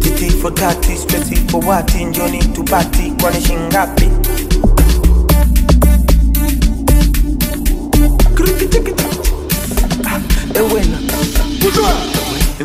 Titifu 0.00 0.50
tatu 0.50 0.92
njoni 2.04 2.38
tupati 2.38 3.12
kwani 3.22 3.40
shingapi 3.40 4.08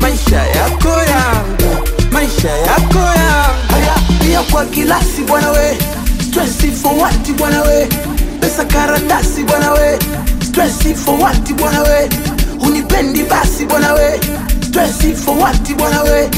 maisha 0.00 0.36
yako 0.46 0.88
yangu 0.88 1.88
maisha 2.12 2.50
yako 2.50 2.98
yangu. 2.98 3.60
Haya 3.70 3.94
pia 4.20 4.42
kwa 4.42 4.64
kilasi 4.64 5.22
bwana 5.22 5.50
we 5.50 5.78
stress 6.28 6.80
for 6.82 6.94
what 6.98 7.32
bwana 7.38 7.62
we? 7.62 7.88
Pesa 8.40 8.64
karatasi 8.64 9.44
bwana 9.44 9.72
we 9.72 9.98
stress 10.46 10.78
for 11.04 11.20
what 11.20 11.52
bwana 11.54 11.82
we? 11.82 12.08
Unipendi 12.66 13.22
basi 13.24 13.66
bwana 13.66 13.92
we 13.94 14.20
stress 14.68 15.20
for 15.24 15.38
what 15.38 15.74
bwana 15.76 16.02
we? 16.02 16.28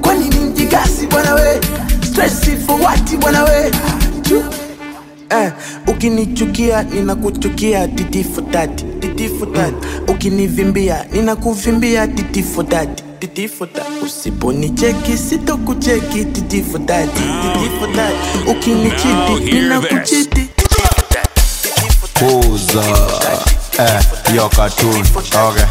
Kwani 0.00 0.28
ni 0.28 0.36
mjigasi 0.40 1.06
bwana 1.06 1.34
we 1.34 1.60
stress 2.10 2.40
for 2.66 2.80
what 2.80 3.16
bwana 3.20 3.44
we? 3.44 3.70
Ukinichukia 5.86 6.82
ninakuchukia 6.82 7.88
titifu 7.88 8.42
tati 8.42 8.84
titifu 9.00 9.46
tati 9.46 9.86
ukinivimbia 10.08 11.04
ninakuvimbia 11.12 12.08
titifu 12.08 12.62
didi 13.20 13.48
for 13.48 13.66
that 13.66 13.86
usiponicheki 14.02 15.16
sitokucheki 15.18 16.24
didi 16.24 16.62
for 16.62 16.80
that 16.86 17.06
didi 17.14 17.68
for 17.78 17.88
that 17.92 18.14
ukinichidi 18.46 19.52
ninakuchidi 19.52 20.48
kuza 22.18 22.84
eh, 23.78 24.34
your 24.34 24.50
cartoon 24.50 25.04
okay 25.46 25.66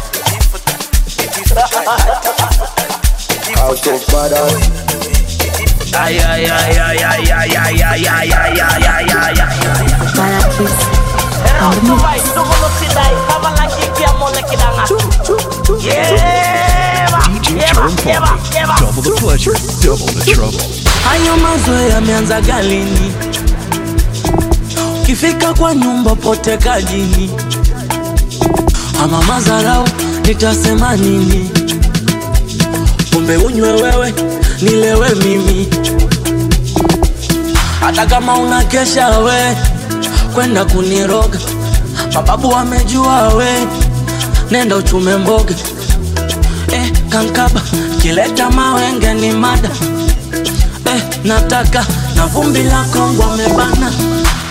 out 3.62 3.86
of 3.86 4.12
balance 4.12 4.70
ay 5.98 6.18
ay 6.20 6.50
ay 6.50 6.78
ay 6.78 7.04
ay 7.04 7.26
ay 7.34 7.56
ay 7.56 7.82
ay 7.82 8.32
ay 8.32 8.60
ay 8.60 8.86
ay 8.86 9.10
ay 9.20 9.40
ay 9.40 9.84
para 10.16 10.42
kids 10.56 10.86
Não 11.82 11.96
vai, 11.98 12.18
não 12.34 12.44
vou 12.44 12.56
no 12.70 12.78
cidade, 12.78 13.16
tava 13.28 13.50
lá 13.50 13.66
que 13.66 13.86
que 13.90 14.04
a 14.04 14.12
mona 14.14 14.42
que 14.42 14.56
dá 14.56 14.70
na. 14.72 14.84
Yeah! 15.82 16.89
Jerome 17.60 17.96
party. 17.96 18.80
Double 18.80 19.02
the 19.02 19.16
pleasure, 19.20 19.54
double 19.82 20.06
the 20.06 20.32
trouble. 20.34 20.60
hayo 21.04 21.36
mazoea 21.36 21.88
yameanza 21.94 22.40
galini. 22.40 23.12
Ukifika 25.02 25.54
kwa 25.54 25.74
nyumba 25.74 26.14
pote 26.14 26.56
kajini 26.56 27.30
ama 29.04 29.22
mazarau 29.22 29.88
nitasema 30.24 30.96
nini? 30.96 31.50
Kumbe 33.12 33.36
unywe 33.36 33.72
wewe 33.72 34.14
nilewe 34.62 35.14
mimi. 35.14 35.68
Hata 37.80 38.06
kama 38.06 38.38
unakesha 38.38 39.18
we 39.18 39.56
kwenda 40.34 40.64
kuniroga. 40.64 41.38
Mababu 42.14 42.48
wamejua 42.48 43.28
we 43.28 43.46
nenda 44.50 44.76
uchume 44.76 45.16
mboga 45.16 45.54
kankaba 47.10 47.60
kileta 48.02 48.50
mawenge 48.50 49.14
ni 49.14 49.30
mada. 49.32 49.70
Eh, 50.86 51.02
nataka 51.24 51.86
na 52.16 52.26
vumbi 52.26 52.62
la 52.62 52.84
Kongo 52.84 53.22
amebana, 53.24 53.92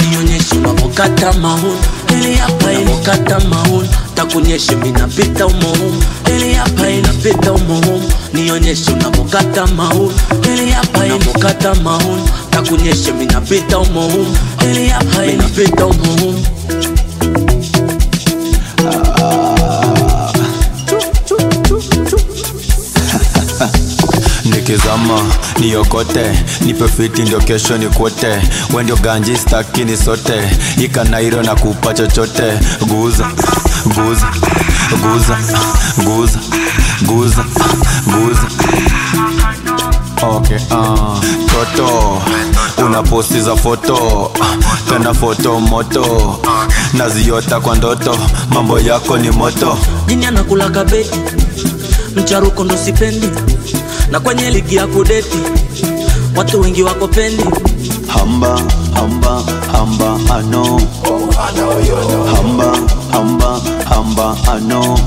nionyeshe 0.09 0.55
unapokata 0.55 1.33
mauni 1.33 1.77
ili 2.13 2.35
hapa 2.35 2.71
ilikata 2.73 3.39
mauni, 3.39 3.89
takunyeshe 4.15 4.75
minapita 4.75 5.45
umohumu 5.47 6.03
ili 6.37 6.53
hapa 6.53 6.89
inapita 6.89 7.53
umohumu, 7.53 8.11
nionyeshe 8.33 8.91
unapokata 8.91 9.67
mauni 9.67 10.11
ili 10.53 10.71
hapa 10.71 11.05
inapokata 11.05 11.75
mauni, 11.75 12.23
takunyeshe 12.49 13.11
minapita 13.11 13.79
umohumu 13.79 14.37
ili 14.71 14.87
hapa 14.87 15.25
inapita 15.25 15.85
umohumu. 15.85 16.45
Nikizama 24.69 25.21
niokote 25.59 26.45
nipe 26.65 26.87
fiti 26.87 27.21
ndio 27.21 27.39
kesho 27.39 27.77
nikuote. 27.77 28.41
We 28.73 28.83
ndio 28.83 28.95
ganji 28.95 29.37
staki 29.37 29.85
ni 29.85 29.97
sote 29.97 30.57
ikanairo 30.77 31.43
na 31.43 31.55
kupa 31.55 31.93
chochote. 31.93 32.43
Guza 32.87 33.27
guza 33.85 34.27
guza 35.01 35.37
guza 36.03 36.39
guza 37.05 37.43
guza. 38.05 38.43
Okay 40.21 40.57
uh. 40.57 41.19
toto 41.51 42.21
una 42.85 43.03
za 43.43 43.55
foto 43.55 44.31
tena 44.89 45.13
foto 45.13 45.59
moto. 45.59 46.39
Naziota 46.93 47.59
kwa 47.59 47.75
ndoto 47.75 48.17
mambo 48.49 48.79
yako 48.79 49.17
ni 49.17 49.31
moto. 49.31 49.77
Jini 50.07 50.25
anakula 50.25 50.69
kabeti 50.69 51.19
mcharuko 52.15 52.63
ndo 52.63 52.77
sipendi 52.77 53.27
na 54.11 54.19
kwenye 54.19 54.49
ligi 54.51 54.75
ya 54.75 54.87
kudeti 54.87 55.37
watu 56.35 56.61
wengi 56.61 56.83
wako 56.83 57.07
pendi 57.07 57.43
hamba 58.07 58.61
hamba 58.93 59.43
hamba 59.71 60.19
ano 60.35 60.81
hamba 62.35 62.77
hamba 63.11 63.61
hamba 63.89 64.37
ano 64.53 64.99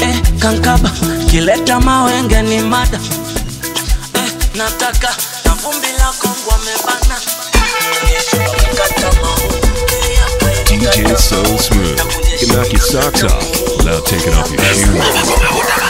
eh, 0.00 0.20
kankaba 0.38 0.90
kileta 1.30 1.80
mawenge 1.80 2.42
ni 2.42 2.60
mada 2.60 3.00
eh, 4.14 4.32
nataka 4.54 5.16
na 5.44 5.54
vumbi 5.54 5.86
la 5.98 6.12
Kongo 6.18 6.50
amebana 6.54 7.16
DJ 10.66 11.16
So 11.16 11.42
Smooth. 11.56 11.98
Can 12.38 12.48
knock 12.52 12.72
your 12.72 12.80
socks 12.80 13.22
off 13.24 13.76
without 13.78 14.04
taking 14.06 14.34
off 14.34 14.50
your 14.50 14.60
shoes. 14.62 15.85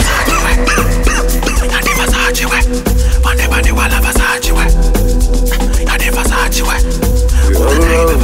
le 7.78 8.16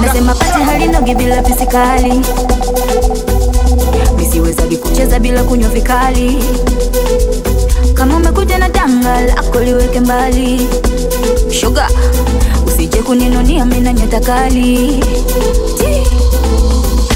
Nasema 0.00 0.34
pati 0.34 0.62
halinogi 0.62 1.14
bila 1.14 1.42
fisikali, 1.42 2.20
misiwezagi 4.16 4.76
kucheza 4.76 5.18
bila 5.18 5.42
kunywa 5.44 5.68
vikali. 5.70 6.44
Kama 7.94 8.16
umekuja 8.16 8.58
na 8.58 8.68
tanga 8.70 9.20
lako 9.20 9.60
liweke 9.60 10.00
mbali, 10.00 10.68
shuga 11.50 11.88
usije 12.66 13.02
kuninunia 13.02 13.64
mina 13.64 13.92
nyota 13.92 14.20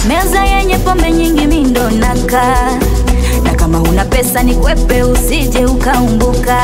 meza 0.09 0.45
yenye 0.45 0.79
pombe 0.79 1.13
nyingi 1.13 1.47
mindonakaa 1.47 2.79
kama 3.73 3.89
una 3.91 4.05
pesa 4.05 4.43
ni 4.43 4.55
kwepe 4.55 5.03
usije 5.03 5.67
ukaumbuka. 5.67 6.59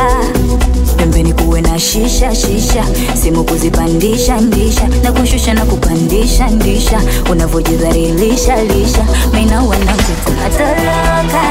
Pembeni 0.97 1.33
kuwe 1.33 1.61
na 1.61 1.79
shisha 1.79 2.35
shisha. 2.35 2.85
Simu 3.23 3.45
kuzipandisha 3.45 4.41
ndisha. 4.41 4.89
Na 5.03 5.13
kushusha 5.13 5.55
na 5.55 5.65
kupandisha 5.65 6.47
ndisha. 6.47 7.01
Unavyojidhalilisha 7.31 8.63
lisha. 8.65 9.05
Mina 9.33 9.63
wanakutatoroka 9.63 11.43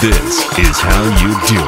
This 0.00 0.46
is 0.56 0.78
how 0.78 1.02
you 1.26 1.34
do 1.48 1.64
it. 1.64 1.67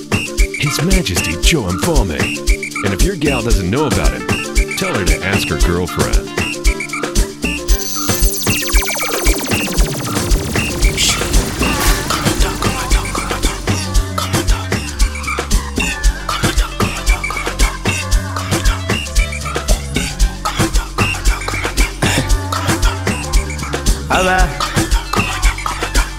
His 0.61 0.79
Majesty 0.83 1.31
Joe 1.41 1.69
Infame. 1.69 2.11
And 2.85 2.93
if 2.93 3.01
your 3.01 3.15
gal 3.15 3.41
doesn't 3.41 3.67
know 3.67 3.87
about 3.87 4.13
him, 4.13 4.27
tell 4.77 4.93
her 4.93 5.03
to 5.03 5.17
ask 5.25 5.47
her 5.47 5.57
girlfriend. 5.57 6.27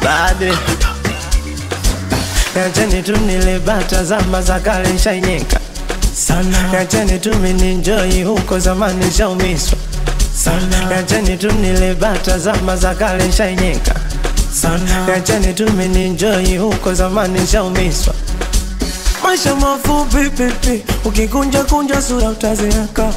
Bye. 0.03 0.39
Bye. 0.41 0.92
Niacheni 2.55 3.03
tu 3.03 3.17
nilibata 3.17 4.05
zama 4.05 4.43
za 4.43 4.61
kale 4.61 4.89
nshainyeka. 4.89 5.61
Sana, 6.15 6.69
niacheni 6.73 7.19
tu 7.19 7.35
mininjoi 7.37 8.23
huko 8.23 8.59
zamani 8.59 9.07
nshaumiswa. 9.07 9.79
Sana, 10.45 10.85
niacheni 10.89 11.37
tu 11.39 11.53
nilibata 11.53 12.39
zama 12.39 12.77
za 12.77 12.95
kale 12.95 13.25
nshainyeka. 13.29 13.95
Sana, 14.63 15.07
niacheni 15.07 15.55
tu 15.55 15.73
mininjoi 15.73 16.57
huko 16.57 16.95
zamani 16.95 17.41
nshaumiswa. 17.41 18.15
Maisha 19.23 19.55
mafupi 19.57 20.31
pipi, 20.31 20.83
ukikunja 21.05 21.65
kunja 21.65 22.03
sura 22.03 22.29
utazeeka, 22.29 23.13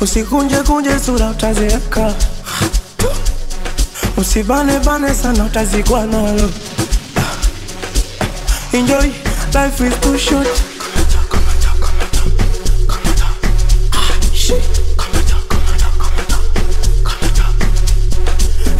usikunje 0.00 0.56
kunje 0.56 0.98
sura 1.06 1.30
utazeeka, 1.30 2.14
usibane 4.16 4.78
bane 4.78 5.14
sana 5.14 5.44
utazikwa 5.44 6.06
nalo 6.06 6.50
enjoy 8.72 9.08
life 9.54 9.80
is 9.80 9.94
too 10.00 10.18
short. 10.18 10.48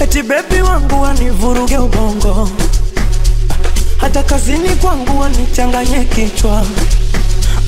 Eti 0.01 0.23
bebi 0.23 0.63
wangu 0.63 1.01
wanivuruge 1.03 1.79
ubongo. 1.79 2.49
Hata 3.97 4.23
kazini 4.23 4.69
kwangu 4.69 5.21
wanichanganye 5.21 6.05
kichwa. 6.05 6.67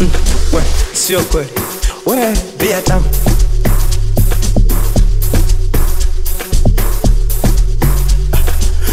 Mm, 0.00 0.10
we 0.52 0.62
sio 0.94 1.20
kweli. 1.22 1.50
We 2.06 2.34
bia 2.58 2.82
tamu 2.82 3.04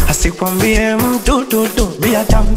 asikwambie 0.08 0.96
mtu 0.96 1.44
tutu 1.44 1.86
bia 2.00 2.24
tamu 2.24 2.56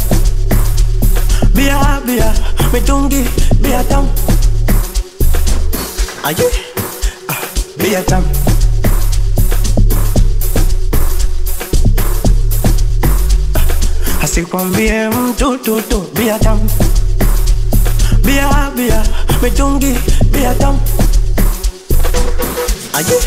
bia 1.56 2.02
bia 2.06 2.34
mitungi 2.74 3.24
bia 3.62 3.84
tamu 3.84 4.10
aye. 6.24 6.48
Ah, 7.30 7.40
bia 7.78 8.02
tamu 8.04 8.28
asikwambie 14.24 15.10
mtu 15.10 15.58
tutu 15.58 16.04
bia 16.16 16.40
tamu 16.40 16.70
bia 18.26 18.72
bia 18.76 19.04
mitungi 19.42 19.96
bia 20.32 20.56
tamu 20.56 20.80
aye 22.94 23.20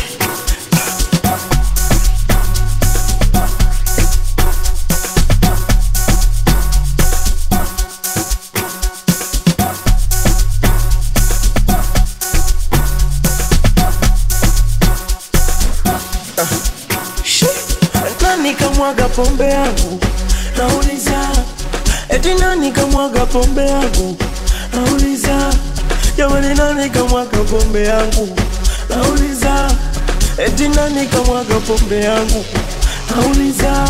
kamwaga 18.89 19.09
pombe 19.15 19.43
yangu. 19.45 19.99
Nauliza 20.57 21.27
eti 22.09 22.33
nani 22.33 22.71
kamwaga 22.71 23.25
pombe 23.25 23.61
yangu? 23.65 24.17
Nauliza 24.73 25.53
jamani 26.17 26.55
nani 26.55 26.89
kamwaga 26.89 27.37
pombe 27.37 27.83
yangu? 27.83 28.29
Nauliza 28.89 29.71
eti 30.37 30.67
nani 30.69 31.05
kamwaga 31.07 31.55
pombe 31.59 31.99
yangu? 32.01 32.45
Nauliza 33.15 33.87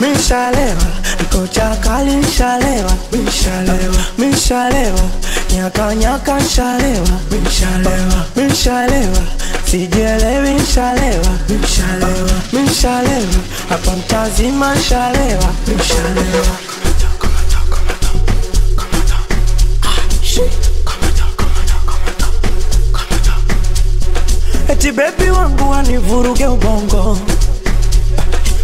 mishalewa 0.00 0.82
kocha 1.32 1.76
kali 1.76 2.10
nshalewa 2.16 2.92
mishalewa 3.12 3.96
mishalewa 4.18 5.00
nyaka 5.56 5.94
nyaka 5.94 6.40
nshalewa 6.40 7.08
mishalewa 7.30 8.24
mishalewa 8.36 9.18
sijielewi 9.74 10.50
nshalewa 10.50 11.38
mshalewa, 12.64 13.26
hapa 13.68 13.96
mtazima 13.96 14.74
nshalewa 14.74 15.54
eti 24.68 24.92
bebi 24.92 25.30
wangu 25.30 25.70
wanivuruge 25.70 26.46
ubongo. 26.46 27.18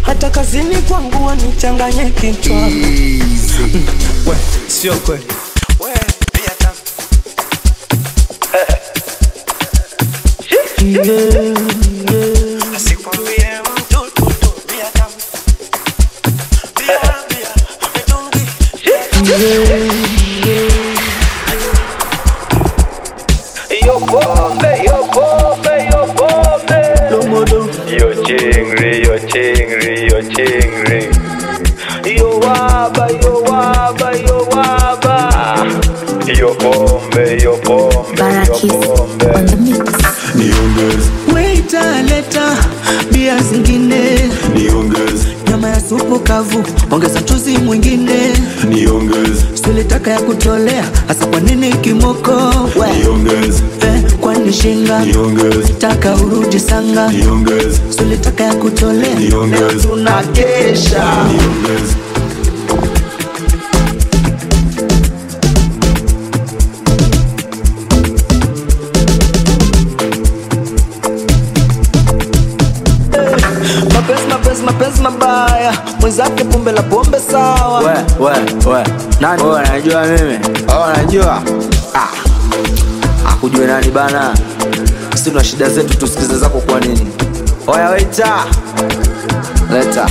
Hata 0.01 0.29
kazini 0.29 0.75
kwangu 0.75 1.25
wanichanganye 1.25 2.09
kichwa. 2.09 2.69
Sio 4.67 4.93
kweli 4.95 5.23
Yeah. 19.41 19.90
Ya 46.29 46.43
supu 46.43 46.63
kavu, 46.63 46.63
ongeza 46.91 47.21
mchuzi 47.21 47.57
mwingine, 47.57 48.33
niongeze. 48.69 49.45
Silitaka 49.53 50.11
ya 50.11 50.19
kutolea, 50.19 50.83
hasa 51.07 51.25
kwa 51.25 51.39
nini 51.39 51.73
kimoko? 51.73 52.31
We. 52.79 52.87
Niongeze. 53.03 53.63
Eh, 53.81 54.03
kwani 54.19 54.53
shinga? 54.53 54.99
Niongeze. 55.05 55.73
Taka 55.79 56.15
urudi 56.15 56.59
sanga, 56.59 57.07
niongeze. 57.11 57.81
Silitaka 57.89 58.43
ya 58.43 58.53
kutolea, 58.53 59.15
niongeze. 59.19 59.87
Tunakesha. 59.87 61.03
Niongeze 61.27 61.95
nani? 79.21 79.43
Wewe 79.43 79.55
unajua 79.59 80.03
mimi? 80.03 80.39
Wewe 80.67 80.83
unajua 80.93 81.41
ah. 81.95 82.07
Akujue 83.29 83.67
nani 83.67 83.91
bana. 83.91 84.33
Sisi 85.15 85.29
tuna 85.31 85.43
shida 85.43 85.69
zetu 85.69 85.97
tusikize 85.97 86.37
zako 86.37 86.59
kwa 86.59 86.79
nini. 86.79 87.07
Oya 87.67 87.89
waita 87.89 88.45
leta 89.73 90.09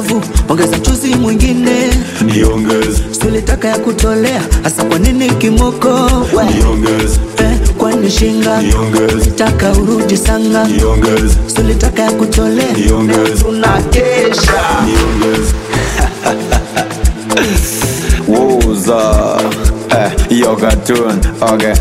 kavu, 0.00 0.22
ongeza 0.48 0.78
chuzi 0.78 1.14
mwingine, 1.14 1.94
niongeze. 2.24 3.02
Silitaka 3.22 3.68
ya 3.68 3.78
kutolea, 3.78 4.42
hasa 4.62 4.84
kwa 4.84 4.98
nini 4.98 5.30
kimoko? 5.30 6.10
Niongeze. 6.56 7.20
Eh, 7.38 7.58
kwani 7.78 8.10
shinga? 8.10 8.62
Niongeze. 8.62 9.30
Taka 9.30 9.72
urudi 9.72 10.16
sanga, 10.16 10.64
niongeze. 10.68 11.36
Silitaka 11.46 12.02
ya 12.02 12.10
kutolea, 12.10 12.72
niongeze. 12.72 13.44
Tunakesha. 13.44 14.52
Niongeze. 14.86 15.54
Woza 18.28 19.39
yo 20.40 20.56
cartoon 20.56 21.20
okay. 21.40 21.74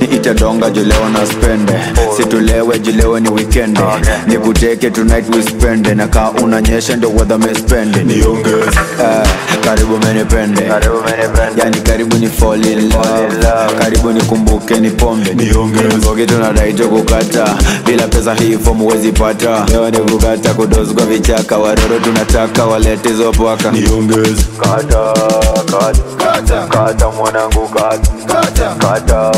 Niite 0.00 0.34
donga 0.34 0.70
juleo 0.70 1.08
na 1.08 1.26
spende. 1.26 1.72
Situlewe 2.16 2.78
julewe 2.78 3.20
ni 3.20 3.28
wikende 3.28 3.80
nikuteke 4.26 4.90
tonight 4.90 5.34
wispende 5.36 5.94
na 5.94 6.06
kaa 6.08 6.30
unanyesha 6.30 6.96
ndo 6.96 7.10
wedha 7.10 7.38
mespende 7.38 7.98
eh, 8.00 9.28
karibu 9.64 9.98
menipende 9.98 10.62
yani 11.56 11.76
karibu 11.80 12.16
ni 12.16 12.26
fall 12.28 12.66
in 12.66 12.88
love. 12.88 13.46
Karibu 13.78 14.12
nikumbuke 14.12 14.80
ni 14.80 14.90
pombe. 14.90 15.30
Tunadaito 16.26 16.88
kukata. 16.88 17.54
Bila 17.86 18.08
pesa 18.08 18.34
hii 18.34 18.58
fomu 18.64 18.92
pata. 19.18 19.66
Leo 19.72 19.90
ni 19.90 19.98
kukata 19.98 20.54
kudozi 20.54 20.94
kwa 20.94 21.06
vichaka. 21.06 21.58
Waroro 21.58 21.98
tunataka 22.04 22.64
walete 22.66 23.12
zopwaka 23.12 23.70
niongeze 23.70 24.44
kata 24.60 25.12
kata 25.70 26.19
kata. 26.40 26.66
Kata 26.66 27.08
mwanangu 27.10 27.68
kata. 27.68 28.10
Kata. 28.26 28.74
Kata 28.78 29.30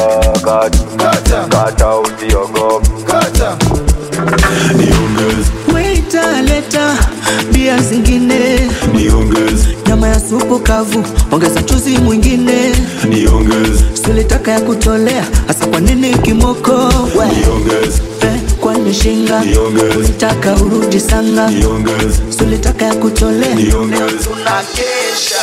kata. 0.44 0.78
Kata. 0.96 1.46
Kata 1.48 1.96
usiogope. 1.98 2.88
Kata. 3.06 3.56
Niongeze. 4.76 5.50
Waita 5.74 6.42
leta 6.42 6.96
bia 7.52 7.78
zingine. 7.78 8.70
Niongeze. 8.94 9.76
Nyama 9.86 10.08
ya 10.08 10.20
supu 10.20 10.58
kavu 10.58 11.04
ongeza 11.32 11.62
chuzi 11.62 11.98
mwingine. 11.98 12.74
Niongeze. 13.08 13.84
Silitaka 14.04 14.50
ya 14.50 14.60
kutolea 14.60 15.24
hasa 15.46 15.66
kwa 15.66 15.80
nini 15.80 16.14
kimoko? 16.18 16.92
Niongeze. 17.14 18.02
Kwanishinga 18.60 19.38
kwani 19.38 19.96
ulitaka 19.98 20.54
urudi 20.54 21.00
sanga 21.00 21.50
sulitaka 22.38 22.84
ya 22.84 22.94
kutolea. 22.94 23.56
Tunakesha 23.56 25.42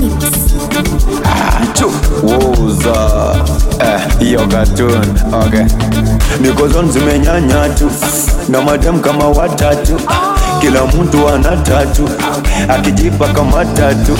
mix. 0.00 0.24
Woza 2.22 3.36
eh, 3.80 4.00
hiyo 4.18 4.40
cartoon. 4.48 5.06
Okay. 5.46 5.64
Zimenyanya 6.90 7.68
tu 7.68 7.90
na 8.48 8.60
madem 8.60 9.00
kama 9.00 9.28
watatu 9.28 10.00
kila 10.66 10.84
mtu 10.86 11.28
ana 11.28 11.56
tatu. 11.56 12.08
Akijipa 12.68 13.28
kama 13.28 13.64
tatu. 13.64 14.18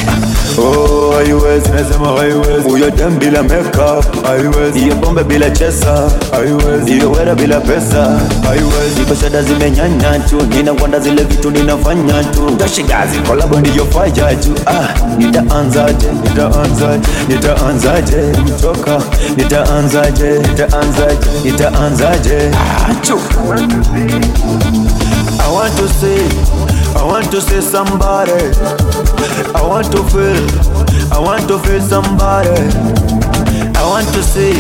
Oh, 0.59 1.13
haiwezi. 1.17 1.69
Nasema 1.69 2.09
haiwezi. 2.19 2.69
Huyo 2.69 2.91
dem 2.91 3.19
bila 3.19 3.43
makeup. 3.43 4.27
Haiwezi. 4.27 4.79
Hiyo 4.79 4.95
pombe 4.95 5.25
bila 5.25 5.51
chesa. 5.51 6.11
Haiwezi. 6.31 6.93
Hiyo 6.93 7.11
wera 7.13 7.35
bila 7.35 7.61
pesa. 7.61 8.19
Haiwezi. 8.49 9.03
Iko 9.03 9.15
shada 9.15 9.43
zimenyanya 9.43 10.19
tu. 10.19 10.37
Ninakwenda 10.57 10.99
zile 11.01 11.25
vitu 11.25 11.51
ninafanya 11.51 12.25
tu. 12.25 12.51
Toshigazi 12.59 13.19
kolabo 13.19 13.61
ndiyo 13.61 13.85
faya 13.87 14.35
tu. 14.35 14.55
Ah, 14.67 14.89
nitaanzaje? 15.19 16.07
Nitaanzaje? 16.23 17.09
Nitaanzaje? 17.29 18.17
Mtoka 18.47 18.99
nitaanzaje? 19.37 20.31
Nitaanzaje? 20.39 21.17
Nitaanzaje? 21.45 22.51
Ah, 22.55 22.95
want 27.27 27.45
to 27.45 27.51
see 27.51 27.61
somebody. 27.61 28.33
I 29.53 29.63
want 29.67 29.91
to 29.91 30.05
feel, 30.11 31.13
I 31.13 31.19
want 31.19 31.49
to 31.49 31.59
feel 31.59 31.81
somebody. 31.81 32.51
I 33.75 33.85
want 33.85 34.07
to 34.15 34.23
see, 34.23 34.53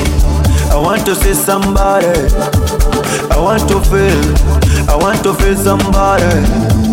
I 0.73 0.77
want 0.77 1.07
to 1.07 1.15
see 1.15 1.35
somebody. 1.35 2.07
I 3.31 3.39
want 3.39 3.69
to 3.69 3.81
feel, 3.83 4.91
I 4.91 4.97
want 5.01 5.23
to 5.23 5.35
feel 5.35 5.55
somebody. 5.55 6.86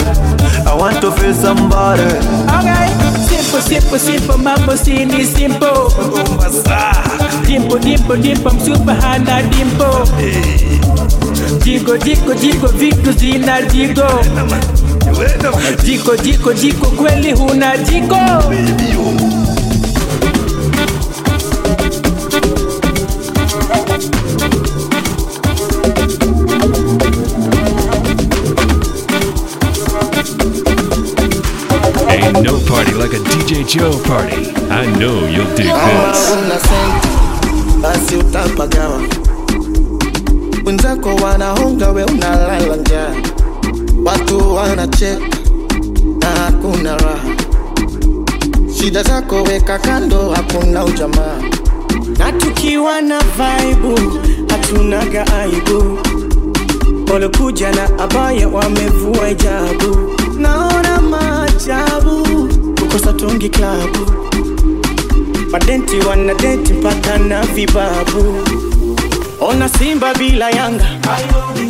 I 0.67 0.75
want 0.77 1.01
to 1.03 1.11
feel 1.13 1.35
somebody. 1.35 2.03
Okay. 2.03 2.89
Simple, 3.29 3.61
simple, 3.61 3.99
simple, 3.99 4.39
mambo 4.39 4.77
sini 4.77 5.25
simple. 5.25 5.91
Dimple, 7.47 7.79
dimple, 7.81 8.17
dimple, 8.17 8.51
I'm 8.53 8.61
super 8.61 8.95
hana 8.95 9.43
dimple. 9.51 10.07
Jigo, 11.63 11.97
jigo, 11.99 12.35
jigo, 12.35 12.69
vitu 12.69 13.13
zina 13.13 13.63
jigo. 13.63 14.09
Jiko, 15.85 16.17
jiko, 16.17 16.53
jiko, 16.53 16.87
kweli 16.87 17.33
huna 17.33 17.77
jiko. 17.77 18.17
Ain't 18.17 19.51
DJ 33.53 33.66
Joe 33.68 34.03
party. 34.05 34.48
I 34.70 34.86
know 34.98 35.26
you'll 35.26 35.55
dig 35.55 35.66
Kama 35.66 36.12
this. 36.12 36.30
una 36.32 36.59
senti 36.59 37.09
basi 37.82 38.16
utapagawa, 38.16 39.00
wenzako 40.64 41.14
wanahonga, 41.14 41.88
we 41.92 42.05
unalala 42.05 42.76
njaa, 42.76 43.14
watu 44.05 44.55
wanacheka 44.55 45.26
na 46.20 46.26
hakuna 46.26 46.96
raha. 46.96 47.28
Shida 48.78 49.03
zako 49.03 49.42
weka 49.42 49.78
kando, 49.78 50.30
hakuna 50.30 50.84
ujamaa. 50.84 51.38
na 52.18 52.32
tukiwa 52.32 53.00
na 53.03 53.20
vaibu 53.38 53.98
hatunaga 54.50 55.26
aibu 55.32 55.98
walokuja 57.12 57.70
na 57.72 57.98
abaya 57.98 58.48
wamevua 58.48 59.26
hijabu 59.28 59.96
naona 60.38 61.00
maajabu 61.00 62.48
kukosa 62.93 63.12
tungi 63.12 63.49
klabu. 63.49 64.07
Madenti 65.51 65.97
wanadenti 66.01 66.72
mpaka 66.72 67.18
na 67.18 67.43
vibabu. 67.43 68.36
Ona 69.40 69.68
simba 69.68 70.14
bila 70.14 70.51
yanga 70.51 70.86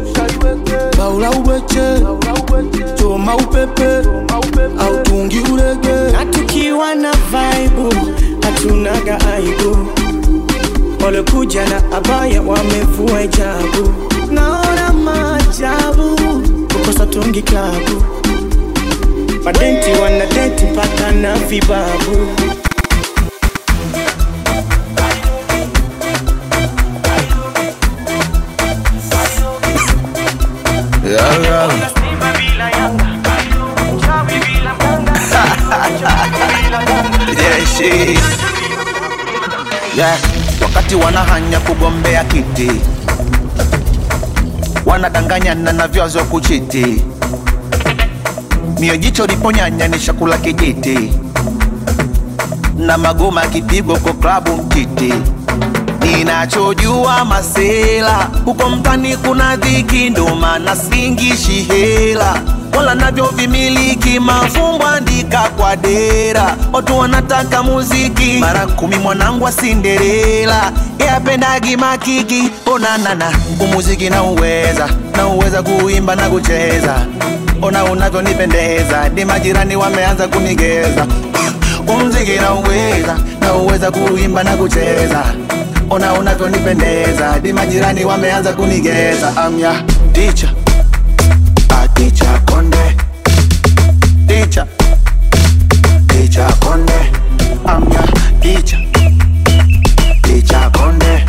baula 0.98 1.30
uweche 1.30 2.00
choma 2.94 3.36
upepe 3.36 3.96
au 4.78 5.02
tungi 5.02 5.38
urege. 5.38 6.12
Na 6.12 6.24
tukiwa 6.26 6.94
na 6.94 7.12
vaibu 7.32 7.94
hatunaga 8.42 9.18
aibu. 9.34 9.76
Waliokuja 11.04 11.64
na 11.68 11.96
abaya 11.96 12.42
wamevua 12.42 13.20
hijabu. 13.20 13.92
Naona 14.30 14.92
maajabu 14.92 16.16
kukosa 16.72 17.06
tungi 17.06 17.42
klabu. 17.42 18.02
Madenti 19.44 19.90
wanadeti 20.02 20.64
mpaka 20.64 21.10
na 21.12 21.34
vibabu 21.36 22.16
yeah. 37.82 38.22
Yeah, 39.96 40.18
wakati 40.62 40.94
wanahanya 40.94 41.60
kugombea 41.60 42.24
kiti. 42.24 42.70
Wanadanganyana 44.86 45.72
na 45.72 45.88
vyazo 45.88 46.24
kuchiti. 46.24 47.02
Mio 48.78 48.94
liponyanya 49.26 49.88
ni 49.88 49.98
chakula 49.98 50.38
kijiti. 50.38 51.12
Na 52.78 52.98
magoma 52.98 53.46
kipigo 53.46 53.96
kwa 53.96 54.12
klabu 54.12 54.56
mtiti. 54.56 55.14
Ninachojua 56.00 57.24
masela 57.24 58.30
huko 58.44 58.70
mtani 58.70 59.16
kuna 59.16 59.56
dhiki 59.56 60.10
ndo 60.10 60.34
maana 60.36 60.76
singishi 60.76 61.62
hela 61.62 62.40
wala 62.76 62.94
navyo 62.94 63.24
vimiliki 63.26 64.20
mafumbo 64.20 64.86
andika 64.86 65.38
kwa 65.56 65.76
dera. 65.76 66.56
Watu 66.72 66.98
wanataka 66.98 67.62
muziki 67.62 68.36
mara 68.40 68.66
kumi 68.66 68.96
mwanangu 68.96 69.44
wa 69.44 69.52
sinderela 69.52 70.72
yapendagi 70.98 71.76
makiki 71.76 72.50
onanana 72.66 73.32
umuziki 73.60 74.10
na 74.10 74.22
uweza 74.22 74.88
na 75.16 75.26
uweza 75.26 75.62
kuimba 75.62 76.16
na 76.16 76.28
kucheza. 76.30 77.06
Ona 77.62 77.84
unavyonipendeza 77.84 79.08
ni 79.08 79.24
majirani 79.24 79.76
wameanza 79.76 80.28
kunigeza. 80.28 81.06
Umziki 81.88 82.32
na 82.40 82.54
uweza 82.54 83.16
na 83.40 83.54
uweza 83.54 83.90
kuimba 83.90 84.42
na 84.44 84.56
kucheza. 84.56 85.24
Ona 85.90 86.12
unavyonipendeza 86.12 87.36
ni 87.42 87.52
majirani 87.52 88.04
wameanza 88.04 88.52
kunigeza. 88.52 89.36
Amya 89.36 89.82
ticha 92.70 92.96
Teacher, 94.26 94.66
teacher 96.08 96.48
Conde. 96.60 96.98
I'm 97.66 97.82
your 97.90 98.06
teacher. 98.40 98.78
Teacher 100.22 100.70
Conde. 100.74 101.26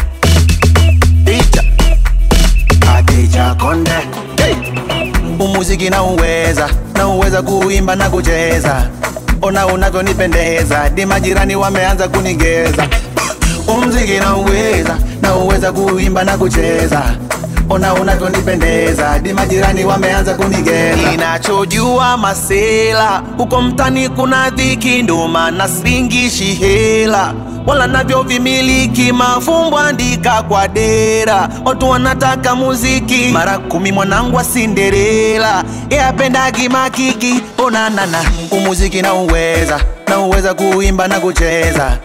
Teacher, 1.25 1.63
a 2.87 3.03
teacher 3.07 3.55
Conde. 3.59 3.89
hey. 4.37 4.55
umuziki 5.39 5.89
na 5.89 6.03
uweza 6.03 6.69
na 6.95 7.07
uweza 7.07 7.41
kuimba 7.41 7.95
na 7.95 8.09
kucheza 8.09 8.87
ona 9.41 9.65
unavyonipendeza 9.67 10.89
di 10.89 11.05
majirani 11.05 11.55
wameanza 11.55 12.07
kunigeza 12.07 12.87
umziki 13.67 14.19
na 14.19 14.35
uweza 14.37 14.97
na 15.21 15.35
uweza 15.35 15.71
kuimba 15.71 16.23
na 16.23 16.37
kucheza 16.37 17.03
ona 17.73 17.93
unavyonipendeza? 17.93 19.19
Di 19.19 19.33
majirani 19.33 19.85
wameanza 19.85 20.33
kunigeza. 20.33 21.11
Ninachojua 21.11 22.17
masela 22.17 23.21
huko 23.37 23.61
mtani 23.61 24.09
kuna 24.09 24.49
dhiki 24.49 25.03
ndo 25.03 25.27
maana 25.27 25.67
singishi 25.67 26.43
hela. 26.53 27.33
Wala 27.65 27.87
navyo 27.87 28.23
vimiliki 28.23 29.11
mafumbo 29.11 29.77
andika 29.79 30.41
kwa 30.43 30.67
dera. 30.67 31.49
Watu 31.65 31.89
wanataka 31.89 32.55
muziki 32.55 33.29
mara 33.33 33.57
kumi 33.57 33.91
mwanangu 33.91 34.35
wa 34.35 34.43
sinderela 34.43 35.63
yapendagi 35.89 36.69
makiki 36.69 37.41
umuziki 38.51 39.01
na 39.01 39.13
uweza 39.13 39.79
na 40.07 40.19
uweza 40.19 40.53
kuimba 40.53 41.07
na 41.07 41.19
kucheza. 41.19 41.97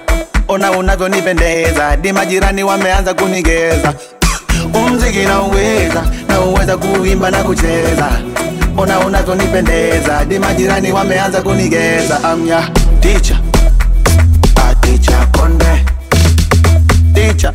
Ona 0.49 0.71
unavyonipendeza 0.71 1.97
di 1.97 2.13
majirani 2.13 2.65
wameanza 2.65 3.15
kunigeza 3.15 3.93
umziki 4.75 5.19
na 5.19 5.43
uweza 5.43 6.03
na 6.29 6.41
uweza 6.41 6.77
kuimba 6.77 7.31
na 7.31 7.45
kucheza. 7.45 8.09
Ona 8.77 8.99
unavyonipendeza 9.01 10.25
di 10.25 10.39
majirani 10.39 10.93
wameanza 10.93 11.43
kunigeza 11.43 12.25
amya 12.25 12.71
ticha 13.01 13.41
ah, 14.57 14.75
ticha 14.75 15.27
konde. 15.27 15.85
Ticha 17.15 17.53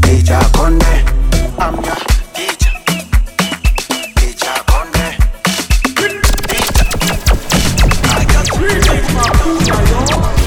ticha 0.00 0.38
konde. 0.52 1.04
Amya 1.58 1.96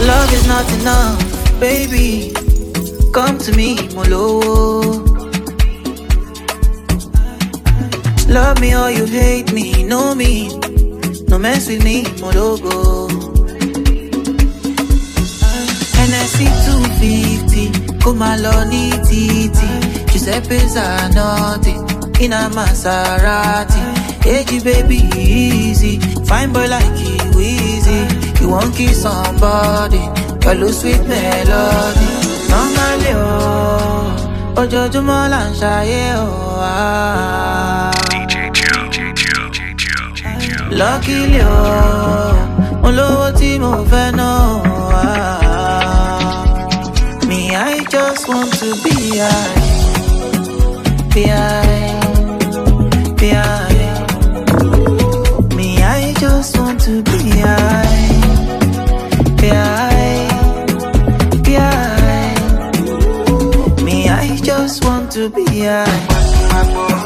Love 0.08 0.32
is 0.34 0.48
not 0.48 0.66
enough, 0.80 1.60
baby. 1.60 2.34
Come 3.14 3.38
to 3.40 3.56
me, 3.56 3.88
Molo. 3.94 5.07
Love 8.30 8.60
me 8.60 8.76
or 8.76 8.90
you 8.92 9.06
hate 9.06 9.54
me, 9.54 9.84
know 9.84 10.14
me. 10.14 10.50
No 11.30 11.38
mess 11.38 11.68
with 11.70 11.84
me, 11.84 12.04
Mologo. 12.22 13.08
NSC 16.08 16.46
250, 16.66 18.00
come 18.00 18.22
along, 18.22 18.72
titi. 19.08 19.70
Giuseppe 20.12 20.58
Zanotti, 20.76 21.74
in 22.22 22.34
a 22.34 22.50
Maserati. 22.50 23.84
Hey, 24.24 24.44
baby, 24.60 25.00
easy. 25.18 26.00
Fine 26.26 26.52
boy 26.52 26.68
like 26.68 26.98
you, 27.00 27.40
easy. 27.40 28.00
You 28.42 28.50
won't 28.50 28.76
kiss 28.76 29.02
somebody, 29.04 30.02
your 30.44 30.56
look 30.56 30.74
sweet 30.74 31.02
melody. 31.08 32.08
Normally, 32.52 33.12
oh, 33.16 34.62
ojoojúmọ́ 34.62 35.22
là 35.34 35.42
ń 35.48 35.50
ṣayé 35.62 36.04
oh. 36.24 36.72
ah. 36.74 37.57
Luckily, 40.78 41.42
oh, 41.42 42.38
mo 42.84 42.92
lówó 42.92 43.32
tí 43.34 43.58
mo. 43.60 43.84
Me, 47.28 47.56
I 47.56 47.84
just 47.90 48.28
want 48.28 48.54
to 48.60 48.76
be 48.84 49.18
high, 49.18 49.56
be 51.16 51.24
high, 51.34 51.98
be 53.18 53.30
high. 53.30 54.06
Me, 55.56 55.82
I 55.84 56.14
just 56.20 56.56
want 56.60 56.80
to 56.86 57.02
be 57.02 57.42
high, 57.42 57.88
be 59.42 59.50
high, 59.50 60.28
be 61.42 61.54
high. 61.56 62.36
Me, 63.84 64.10
I 64.10 64.38
just 64.44 64.86
want 64.86 65.12
to 65.14 65.30
be 65.30 65.66
high. 65.66 66.97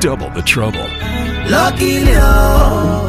double 0.00 0.30
the 0.30 0.42
trouble. 0.42 0.86
Lucky 1.50 2.04
Leo. 2.04 3.08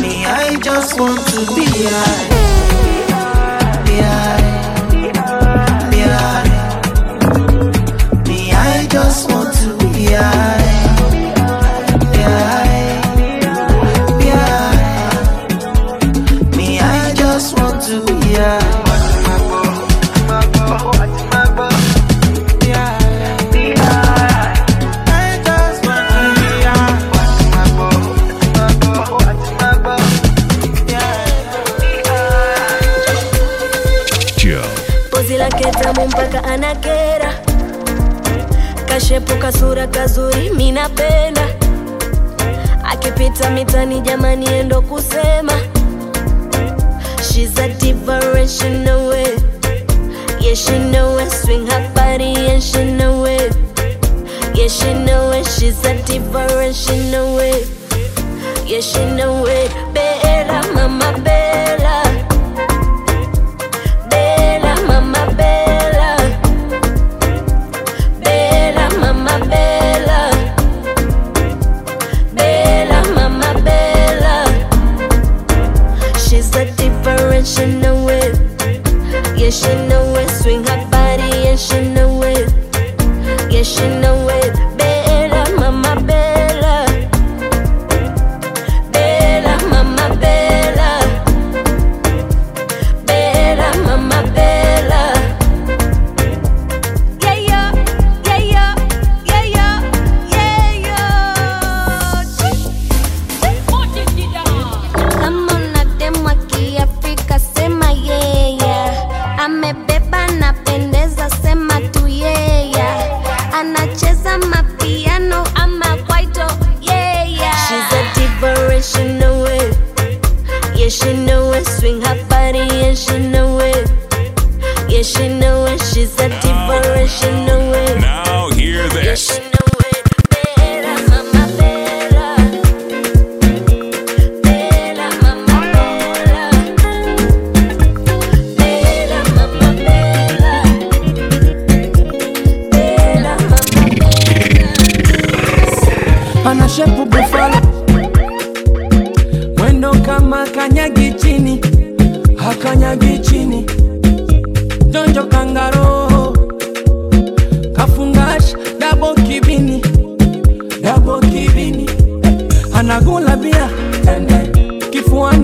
Me, 0.00 0.26
I 0.26 0.58
just 0.62 0.98
want 0.98 1.26
to 1.28 1.54
be 1.54 1.64
high. 1.64 2.55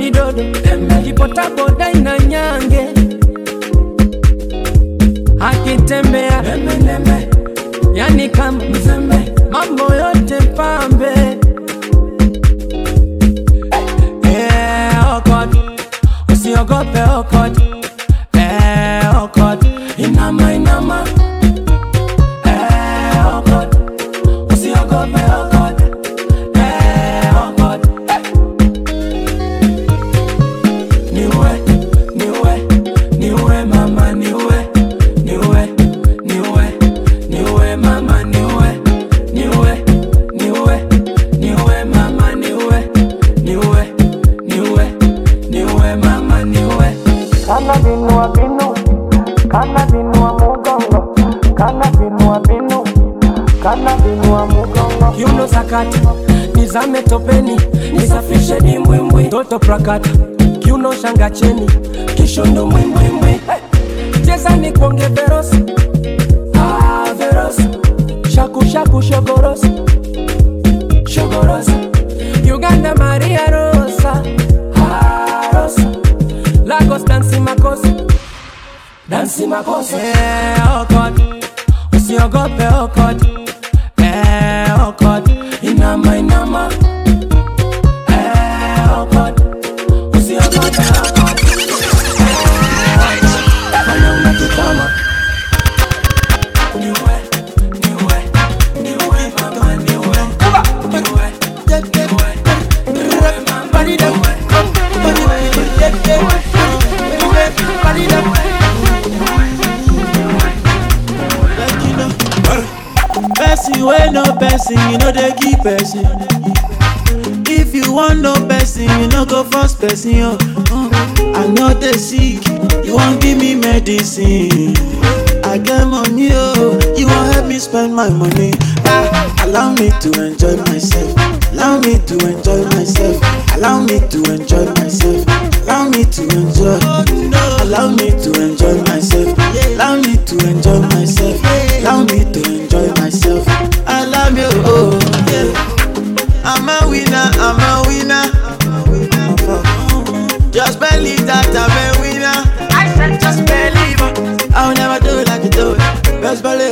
midodo 0.03 0.42
alipota 0.96 1.50
boda 1.57 1.90
ina 1.92 2.18
nyange. 2.18 2.88
Akitembea 5.40 6.42
yani 7.94 8.28
kama 8.28 8.64
mzembe. 8.64 9.32
mambo 9.50 9.94
yote 9.94 10.36
pambe. 10.57 11.38
Yeah, 14.24 15.16
okot 15.16 15.57
usiogope 16.32 17.03
okot. 17.18 17.71
watching 61.32 61.66
me. 61.66 61.81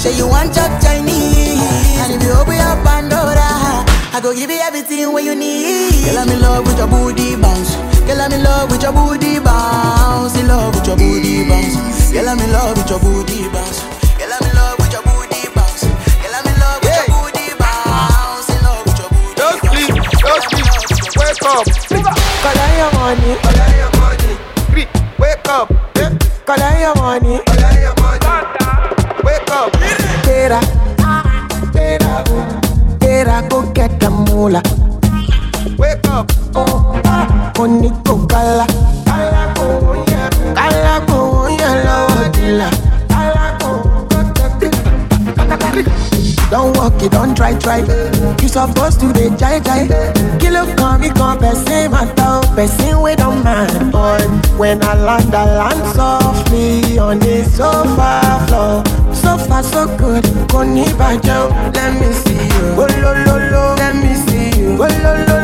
Say 0.00 0.16
you 0.16 0.26
want 0.26 0.54
chop 0.54 0.72
Chinese. 0.80 1.60
And 2.00 2.16
if 2.16 2.22
you 2.24 2.32
open 2.32 2.56
your 2.56 2.76
Pandora, 2.80 3.84
I 4.16 4.20
go 4.22 4.32
give 4.34 4.48
you 4.48 4.56
everything 4.64 5.12
what 5.12 5.24
you 5.24 5.34
need. 5.34 5.92
Girl, 6.08 6.18
I'm 6.24 6.28
in 6.30 6.40
love 6.40 6.64
with 6.64 6.78
your 6.78 6.88
booty 6.88 7.36
bounce. 7.36 7.76
Girl, 8.08 8.16
I'm 8.16 8.32
in 8.32 8.42
love 8.42 8.70
with 8.72 8.80
your 8.82 8.92
booty 8.96 9.38
bounce. 9.40 10.32
In 10.40 10.48
love 10.48 10.74
with 10.74 10.86
your 10.86 10.96
booty 10.96 11.44
bounce. 11.44 11.76
Girl, 12.12 12.28
I'm 12.32 12.40
in 12.40 12.48
love 12.50 12.78
with 12.80 12.88
your 12.88 12.98
booty 12.98 13.44
bounce. 13.52 13.84
Girl, 14.16 14.32
I'm 14.32 14.40
in 14.48 14.56
love 14.56 14.78
with 14.80 14.88
your 14.96 15.04
booty 15.04 15.44
bounce. 15.52 15.84
Girl, 15.84 16.32
I'm 16.32 16.48
in 16.48 16.56
love 16.56 16.80
with 16.80 16.96
your 16.96 17.04
booty 17.12 17.46
bounce. 17.60 18.48
In 18.48 18.60
love 18.64 18.80
with 18.88 18.98
your 19.04 19.10
booty 19.12 19.36
Don't 19.36 19.60
sleep, 19.68 19.92
don't 20.24 20.42
sleep. 20.48 20.64
Wake 21.20 21.44
up. 21.44 21.64
Collect 21.68 22.72
your 22.80 22.92
money. 22.96 23.36
Collect 23.44 23.76
your 23.76 23.92
money. 24.00 24.32
Sleep. 24.72 24.88
Wake 25.20 25.44
up. 25.52 25.68
Yeah. 25.92 26.16
Collect 26.48 26.80
your 26.88 26.94
money. 26.96 27.36
Collect 27.44 27.84
your 27.84 27.94
money 28.00 28.39
up. 29.60 29.72
Get 30.24 30.52
up. 30.52 30.64
Get 31.72 32.02
up. 32.04 32.26
Get. 33.00 33.28
Go 33.50 33.70
get 33.72 34.00
the 34.00 34.08
moolah. 34.10 34.62
Wake 35.78 36.06
up. 36.08 36.30
Oh, 36.54 37.00
ah. 37.04 37.52
Koniko 37.54 38.26
gala. 38.26 38.66
Gala 39.04 39.52
ko 39.56 39.66
wonya. 39.84 40.22
Gala 40.56 40.94
ko 41.06 41.16
wonya. 41.44 41.68
Lawa 41.84 42.24
dila. 42.32 42.79
Don't 46.50 46.76
walk 46.76 47.00
it, 47.00 47.12
don't 47.12 47.36
try, 47.36 47.56
try. 47.58 47.78
You 48.42 48.48
supposed 48.48 48.98
to 49.00 49.12
be 49.12 49.30
jai 49.36 49.60
jai. 49.60 49.86
Kilo 50.40 50.66
come, 50.74 51.00
me 51.00 51.08
come, 51.10 51.38
person 51.38 51.90
matter, 51.92 52.46
person 52.54 53.00
we 53.00 53.14
don't 53.14 53.44
mind. 53.44 53.92
When 54.58 54.82
I 54.82 54.94
land, 54.94 55.32
I 55.34 55.44
land 55.56 55.94
softly 55.94 56.98
on 56.98 57.20
the 57.20 57.44
sofa 57.44 58.44
floor. 58.48 58.82
So 59.14 59.38
far, 59.38 59.62
so 59.62 59.86
good. 59.96 60.24
Koni 60.50 60.84
bajo, 60.98 61.50
let 61.74 61.94
me 62.00 62.12
see 62.12 62.34
you. 62.34 62.74
Oh 62.76 62.88
lo 63.00 63.12
lo 63.24 63.36
lo, 63.50 63.74
let 63.76 63.94
me 63.94 64.14
see 64.14 64.60
you. 64.60 64.76
Oh 64.82 64.88
lo 65.04 65.12
lo 65.26 65.39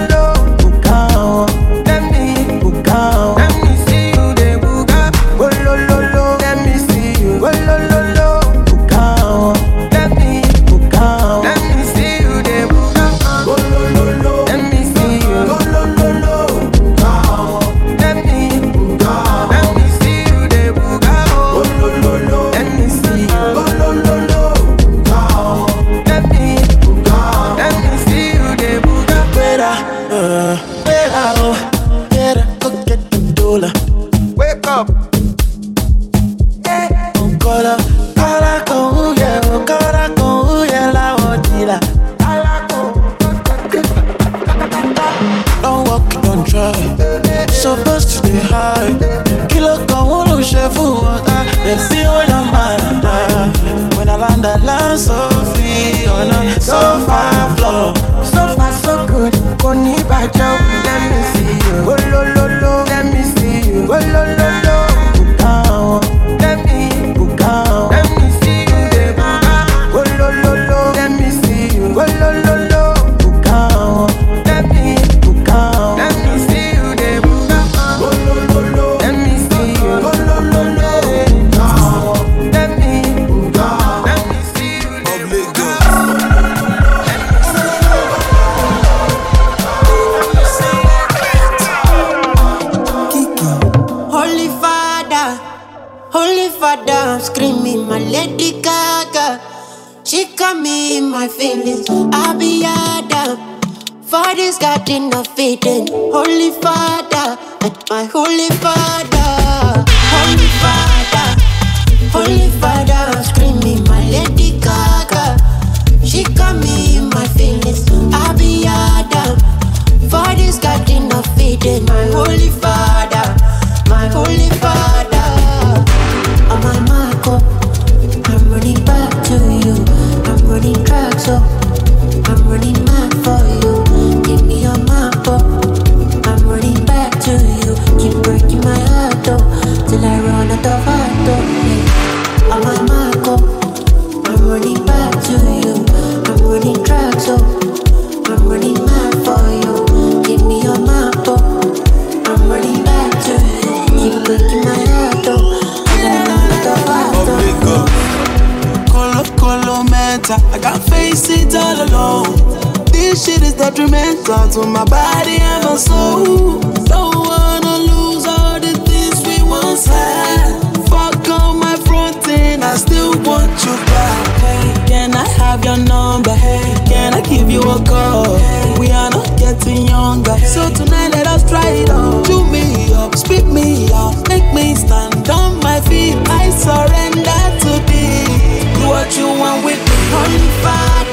it 161.47 161.55
all 161.55 161.79
alone. 161.87 162.87
This 162.93 163.25
shit 163.25 163.43
is 163.43 163.55
detrimental 163.55 164.49
to 164.55 164.67
my 164.67 164.85
body 164.85 165.39
and 165.41 165.65
my 165.65 165.77
soul. 165.77 166.61
Don't 166.85 167.15
wanna 167.15 167.77
lose 167.91 168.27
all 168.27 168.59
the 168.59 168.73
things 168.89 169.23
we 169.27 169.43
once 169.43 169.87
had. 169.87 170.61
Fuck 170.89 171.29
on 171.29 171.59
my 171.59 171.77
front 171.87 172.27
end, 172.29 172.65
I 172.65 172.77
still 172.77 173.13
want 173.23 173.53
you 173.65 173.75
back. 173.93 174.27
Hey, 174.43 174.87
can 174.87 175.15
I 175.15 175.27
have 175.41 175.65
your 175.65 175.77
number? 175.77 176.35
Hey, 176.35 176.63
can 176.87 177.15
I 177.15 177.21
give 177.21 177.51
you 177.51 177.63
a 177.63 177.79
call? 177.85 178.39
We 178.79 178.91
are 178.91 179.11
not 179.11 179.29
getting 179.39 179.89
younger, 179.89 180.39
so 180.39 180.71
tonight 180.71 181.11
let 181.13 181.27
us 181.27 181.49
try 181.49 181.69
it 181.83 181.91
on. 181.91 182.23
Do 182.25 182.45
me 182.45 182.93
up, 182.93 183.15
spit 183.15 183.47
me 183.47 183.89
out, 183.93 184.29
make 184.29 184.49
me 184.55 184.75
stand 184.75 185.29
on 185.29 185.61
my 185.61 185.81
feet. 185.83 186.17
I 186.29 186.51
surrender 186.51 187.43
to 187.63 187.73
thee. 187.89 188.27
Do 188.75 188.89
what 188.89 189.17
you 189.17 189.27
want 189.27 189.65
with 189.65 189.81
me, 189.89 189.99
Holy 190.15 191.06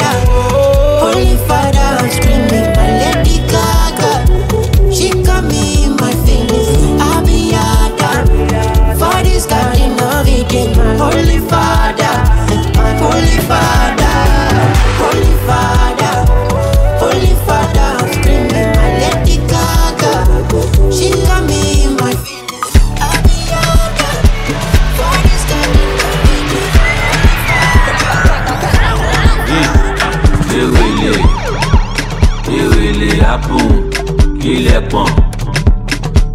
kílẹ̀ 34.74 34.89
pọ̀n 34.91 35.09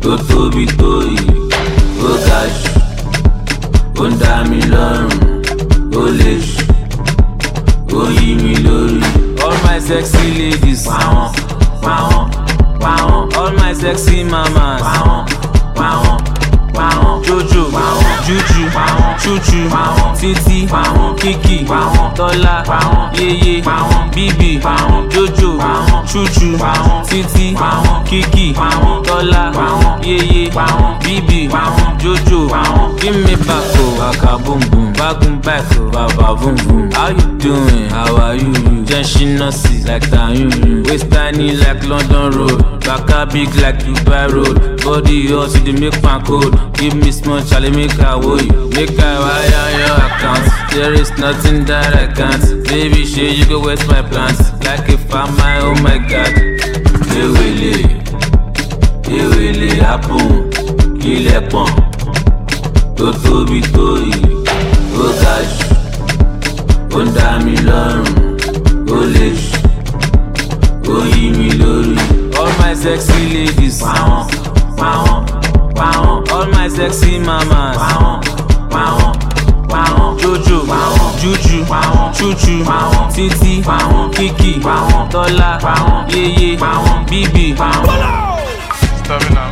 tó 0.03 0.11
tóbi 0.29 0.65
tó 0.79 0.91
yìí 1.11 1.27
ó 2.09 2.11
ga 2.27 2.41
jù 2.59 2.73
ó 4.03 4.05
ń 4.09 4.13
dá 4.21 4.35
mi 4.51 4.59
lọ́rùn 4.73 5.15
ó 6.01 6.03
lè 6.19 6.33
jù 7.89 7.99
ó 7.99 8.03
yí 8.19 8.29
mi 8.43 8.55
lórí. 8.65 9.01
all 9.45 9.57
my 9.65 9.79
sexy 9.89 10.27
ladies 10.39 10.83
pàwọn 10.89 11.29
pàwọn 11.83 12.25
pàwọn 12.83 13.23
all 13.41 13.53
my 13.61 13.73
sexy 13.83 14.25
mamas 14.33 14.81
pàwọn 14.83 15.21
jojo 17.29 17.71
juju 18.27 18.71
chuchu 19.23 19.61
titi 20.21 20.69
kiki 21.17 21.67
tọ́lá 22.17 22.55
yeye 23.21 23.63
Bibi, 24.15 24.61
jojo 25.13 25.61
chuchu 26.11 26.59
titi 27.09 27.57
kiki 28.09 28.55
tọ́lá 29.07 29.53
yeye 30.03 30.51
Bibi, 31.05 31.49
jojo. 32.03 32.49
Gimme 33.01 33.37
back 33.47 33.77
o 33.79 33.99
waka 34.01 34.39
boom 34.45 34.61
boom 34.71 34.93
bagun 34.95 35.41
back 35.41 35.65
oh, 35.79 35.87
o 35.87 35.91
baba 35.91 36.35
boom 36.35 36.57
boom. 36.67 36.91
How 36.93 37.09
you 37.11 37.39
doing? 37.39 37.89
How 37.91 38.17
are 38.17 38.35
you? 38.37 38.53
Jẹ́ 38.89 39.03
ṣínà 39.05 39.51
sí 39.53 39.85
like 39.87 40.07
tayun 40.11 40.83
waste 40.89 41.09
tiny 41.11 41.53
like 41.53 41.85
London 41.87 42.31
road 42.37 42.78
baka 42.89 43.27
big 43.33 43.53
like 43.61 43.79
dubai 43.85 44.27
road. 44.33 44.57
Body 44.83 45.29
hot 45.29 45.53
you 45.55 45.61
dey 45.67 45.77
make 45.81 46.01
pan 46.01 46.25
cold 46.25 46.53
give 46.79 46.95
me 46.97 47.11
small 47.13 47.41
chale 47.49 47.71
make 47.71 47.99
i 48.01 48.15
wo 48.17 48.37
you. 48.37 48.69
Make 48.77 48.99
i 48.99 49.13
wire 49.25 49.71
your 49.81 49.99
account. 50.09 50.45
There 50.73 50.95
is 50.95 51.11
nothing 51.19 51.65
that 51.67 51.93
i 52.03 52.07
can't. 52.19 52.45
Baby 52.69 53.05
shey 53.05 53.31
you 53.39 53.45
go 53.45 53.61
wet 53.61 53.83
my 53.89 54.01
plants 54.11 54.41
like 54.65 54.89
a 54.89 54.97
farmer 55.11 55.55
oh 55.69 55.75
my 55.87 55.99
god. 56.13 56.33
Ewele 57.21 57.75
ewele 59.19 59.71
apun 59.93 60.29
kílẹ̀ 61.01 61.41
pọ̀n 61.53 61.71
tó 62.97 63.07
tóbi 63.23 63.61
tó 63.75 63.87
yìí 64.09 64.31
ó 65.05 65.07
ga 65.21 65.35
jù 65.53 65.67
ó 66.99 67.01
dá 67.17 67.29
mi 67.45 67.55
lọ́rùn. 67.69 68.09
Ó 68.97 68.99
lè 69.15 69.27
jù 70.85 70.95
ó 70.95 70.99
yí. 71.15 72.18
all 72.39 72.53
my 72.59 72.73
sexy 72.75 73.35
ladies. 73.35 73.83
Wow, 73.83 74.29
wow, 74.77 75.27
wow. 75.75 76.25
All 76.31 76.47
my 76.53 76.69
sexy 76.69 77.19
mamas. 77.19 77.77
Wow, 77.77 78.21
wow, 78.71 79.13
wow. 79.69 80.17
Jojo, 80.21 80.67
wow. 80.67 81.17
Juju, 81.19 81.65
wow. 81.69 82.13
Chuchu, 82.15 82.65
wow. 82.65 83.11
Titi, 83.11 83.63
wow. 83.67 84.11
Kiki, 84.15 84.61
wow. 84.61 85.09
Tola, 85.11 85.59
wow. 85.63 86.07
Yeye, 86.09 86.59
wow. 86.61 87.05
Bibi, 87.09 87.55
wow. 87.55 87.85
Man. 89.07 89.43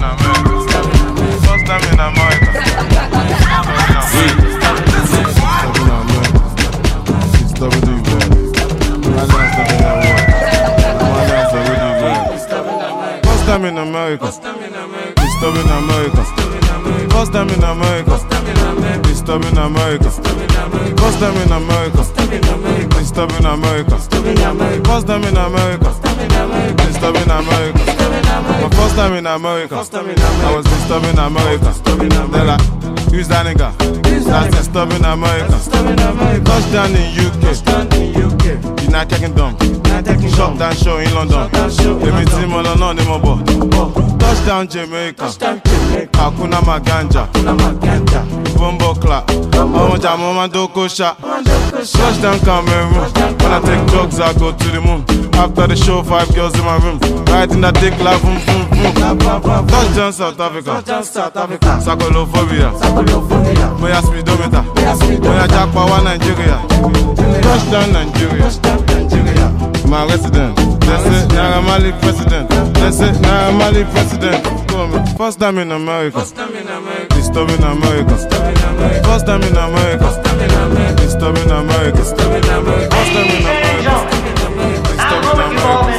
Man. 0.00 0.05
America. 19.86 20.10
First 20.98 21.20
time 21.20 21.36
in 21.36 21.52
America. 21.52 22.02
Stop 22.04 22.32
in 22.32 23.46
America. 23.46 23.98
First 24.84 25.06
time 25.06 25.22
in 25.24 25.36
America. 25.36 25.92
Stop 26.92 27.14
in 27.14 27.30
America. 27.30 27.82
My 28.62 28.68
first 28.74 28.96
time 28.96 29.12
in 29.14 29.26
America. 29.26 29.76
I 29.76 30.56
was 30.56 30.64
disturbing 30.64 31.10
in 31.10 31.18
America. 31.18 31.72
They're 32.32 32.44
like, 32.44 32.60
who's 33.12 33.28
that 33.28 33.46
nigga? 33.46 33.70
That's 34.24 34.56
disturbing 34.56 34.96
in 34.98 35.04
America. 35.04 35.54
Touchdown 36.44 36.90
in 36.96 37.06
UK. 37.22 38.82
United 38.82 39.18
Kingdom. 39.20 39.56
Shop 40.34 40.58
down 40.58 40.74
show 40.74 40.98
in 40.98 41.14
London. 41.14 41.48
Èmi 42.06 42.24
tí 42.26 42.46
mo 42.46 42.62
lọ 42.62 42.74
náà 42.74 42.92
ni 42.94 43.02
mo 43.04 43.18
bọ̀. 43.18 43.38
Touchdown 44.18 44.66
Jamaica. 44.68 45.26
Hakuna 46.18 46.60
Maganja. 46.60 47.28
Bombo 48.58 48.94
clap. 48.94 49.30
Ọmọ 49.56 49.96
jà 50.02 50.16
mo 50.16 50.32
máa 50.32 50.48
dóko 50.48 50.86
ṣá. 50.86 51.14
Touchdown 51.92 52.38
Cameroon. 52.40 52.94
When 53.40 53.52
I 53.52 53.60
take 53.60 53.86
drugs, 53.86 54.20
I 54.20 54.32
go 54.34 54.50
to 54.52 54.68
the 54.70 54.80
moon. 54.80 55.04
After 55.34 55.66
the 55.68 55.76
show, 55.76 56.02
five 56.02 56.28
girls 56.34 56.54
in 56.58 56.64
my 56.64 56.76
room. 56.78 56.98
Riding 57.26 57.60
that 57.60 57.74
dick 57.80 57.94
like 58.00 58.20
boom, 58.22 58.38
boom, 58.46 59.18
boom. 59.18 59.66
Touchdown 59.68 60.12
South 60.12 60.40
Africa. 60.40 60.82
Sakolophobia. 61.84 62.70
Moya 63.78 64.02
speedometer. 64.02 64.62
Moya 65.22 65.46
japa 65.48 65.84
wa 65.90 66.00
Nigeria. 66.02 66.58
Touchdown 67.42 67.92
Nigeria. 67.92 68.50
My 69.86 70.04
resident. 70.06 70.56
They 70.80 70.96
say 70.98 71.26
Naira 71.28 71.62
Mali 71.62 71.92
president. 72.00 72.48
They 72.74 72.90
say 72.90 73.12
Naira 73.22 73.52
Mali 73.58 73.84
president. 73.84 74.46
First 75.16 75.38
time 75.40 75.58
in 75.58 75.70
America 75.72 76.20
stop 77.36 77.50
in 77.50 77.62
America. 77.64 78.16
First 78.16 79.26
time 79.26 79.42
in 79.42 79.56
America. 79.56 80.06
It's 81.02 81.12
stop 81.12 81.36
in 81.36 81.50
America. 81.50 81.98
First 81.98 82.16
time 82.16 82.34
in 82.34 82.44
America. 82.48 82.88
It's 82.88 83.10
stop 84.96 85.22
in 85.22 85.40
America. 85.40 85.95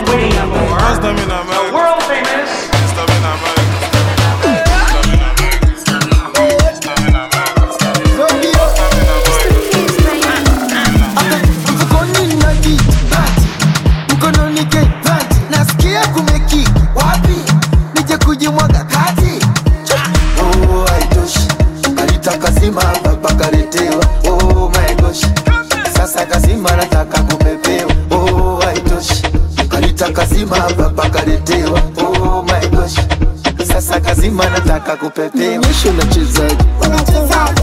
nataka 34.87 35.05
kupepea. 35.05 35.61
Mwisho 35.61 35.89
unachezaje? 35.89 36.55
Unachezaje? 36.85 37.56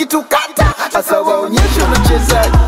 kitu 0.00 0.22
kata, 0.22 0.64
hasa 0.92 1.20
waonyesho 1.20 1.88
na 1.90 1.96
chezaji 2.08 2.58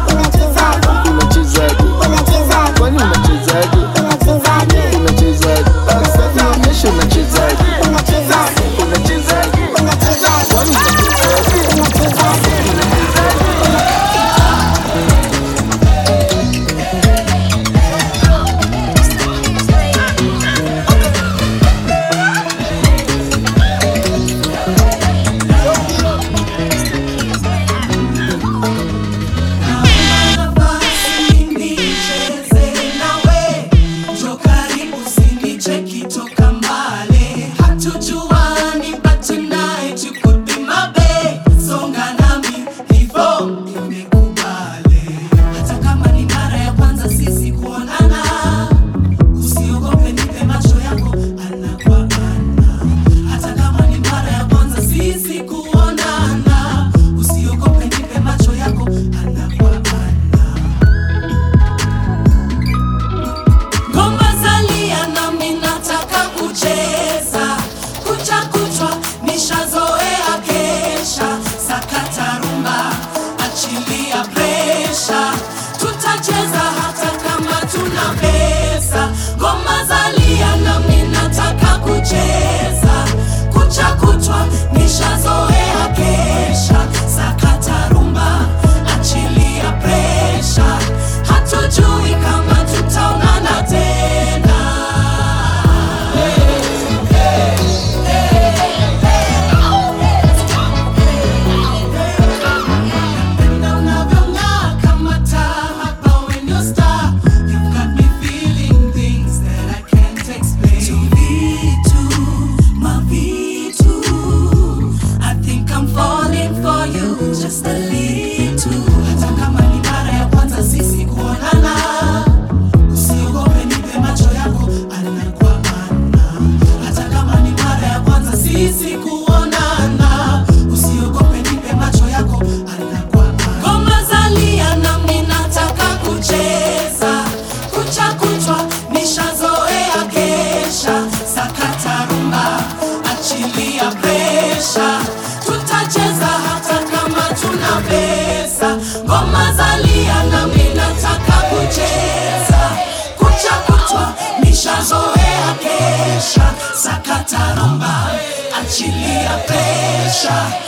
Now, 160.25 160.61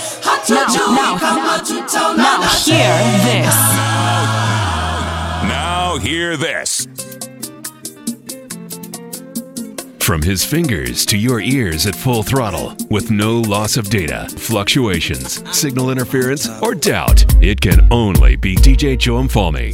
now, 0.49 0.67
now, 0.67 2.17
now 2.17 2.43
hear 2.65 2.95
this. 3.23 3.55
Now 5.49 5.99
hear 5.99 6.37
this. 6.37 6.89
From 10.01 10.23
his 10.23 10.45
fingers 10.45 11.07
to 11.07 11.17
your 11.17 11.41
ears 11.41 11.87
at 11.87 11.95
full 11.95 12.23
throttle, 12.23 12.77
with 12.91 13.11
no 13.11 13.41
loss 13.41 13.77
of 13.77 13.89
data, 13.91 14.27
fluctuations, 14.37 15.43
signal 15.57 15.91
interference, 15.91 16.49
or 16.61 16.75
doubt, 16.75 17.25
it 17.43 17.61
can 17.61 17.87
only 17.93 18.37
be 18.37 18.57
DJ 18.57 18.99
Joam 18.99 19.29
Falmy. 19.29 19.73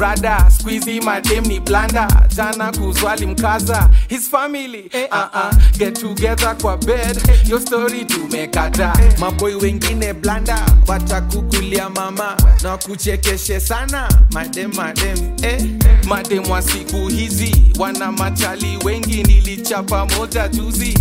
Rada 0.00 0.46
squeezy 0.50 1.00
madem 1.00 1.44
ni 1.46 1.60
blanda 1.60 2.08
jana 2.36 2.72
kuzwali 2.72 3.26
mkaza 3.26 3.88
his 4.08 4.28
family. 4.30 4.90
Eh, 4.92 5.08
uh 5.12 5.16
-uh. 5.18 5.54
get 5.78 6.00
together 6.00 6.56
kwa 6.62 6.76
bed. 6.76 7.18
Yo 7.48 7.60
story 7.60 8.04
tumekata. 8.04 8.92
Maboi 9.18 9.54
wengine 9.54 10.12
blanda 10.12 10.66
watakukulia 10.86 11.90
mama. 11.90 12.36
Na 12.62 12.76
kuchekeshe 12.78 13.60
sana. 13.60 14.08
Madem 14.32 14.74
madem 14.74 15.18
eh. 15.42 15.62
madem 16.08 16.50
wa 16.50 16.62
siku 16.62 17.08
hizi 17.08 17.72
wana 17.78 18.12
machali 18.12 18.78
wengi 18.84 19.22
nilichapa 19.22 20.06
moja 20.06 20.48
juzi. 20.48 20.98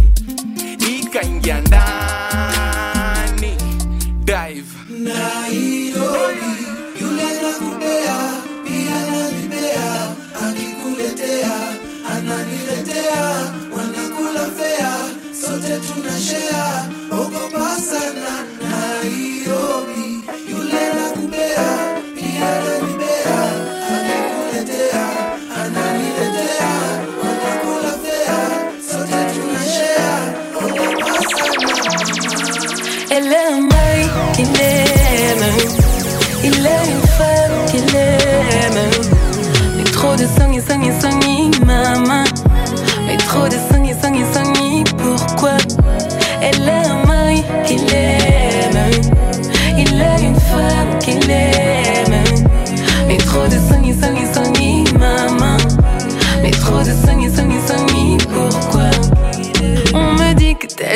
Ikaingia 1.00 1.62
ndani. 1.62 3.56
Dive. 4.24 4.64
Nairobi, 4.90 6.66
yule 7.02 7.24
nakupea, 7.42 8.18
akikuletea, 11.30 11.58
ananiletea, 12.10 13.22
wanakula 13.76 14.46
fea, 14.58 14.94
sote 15.42 15.80
tunashare, 15.80 16.90
ogopa 17.12 17.76
sana. 17.90 18.34
Nairobi, 18.62 20.24
yule 20.50 20.84
nakupea, 20.96 21.68
pia 22.16 22.50
nanipea, 22.66 23.40
akikuletea, 23.96 25.06
ananiletea, 25.62 26.72
wanakula 27.24 27.94
fea, 28.04 28.40
sote 28.92 29.20
tunashare, 29.34 30.28
ogopa 30.56 31.14
sana. 31.14 31.60
Elle 33.12 33.34
est 33.34 33.48
un 33.52 33.62
mari 33.62 34.06
qu'il 34.36 34.50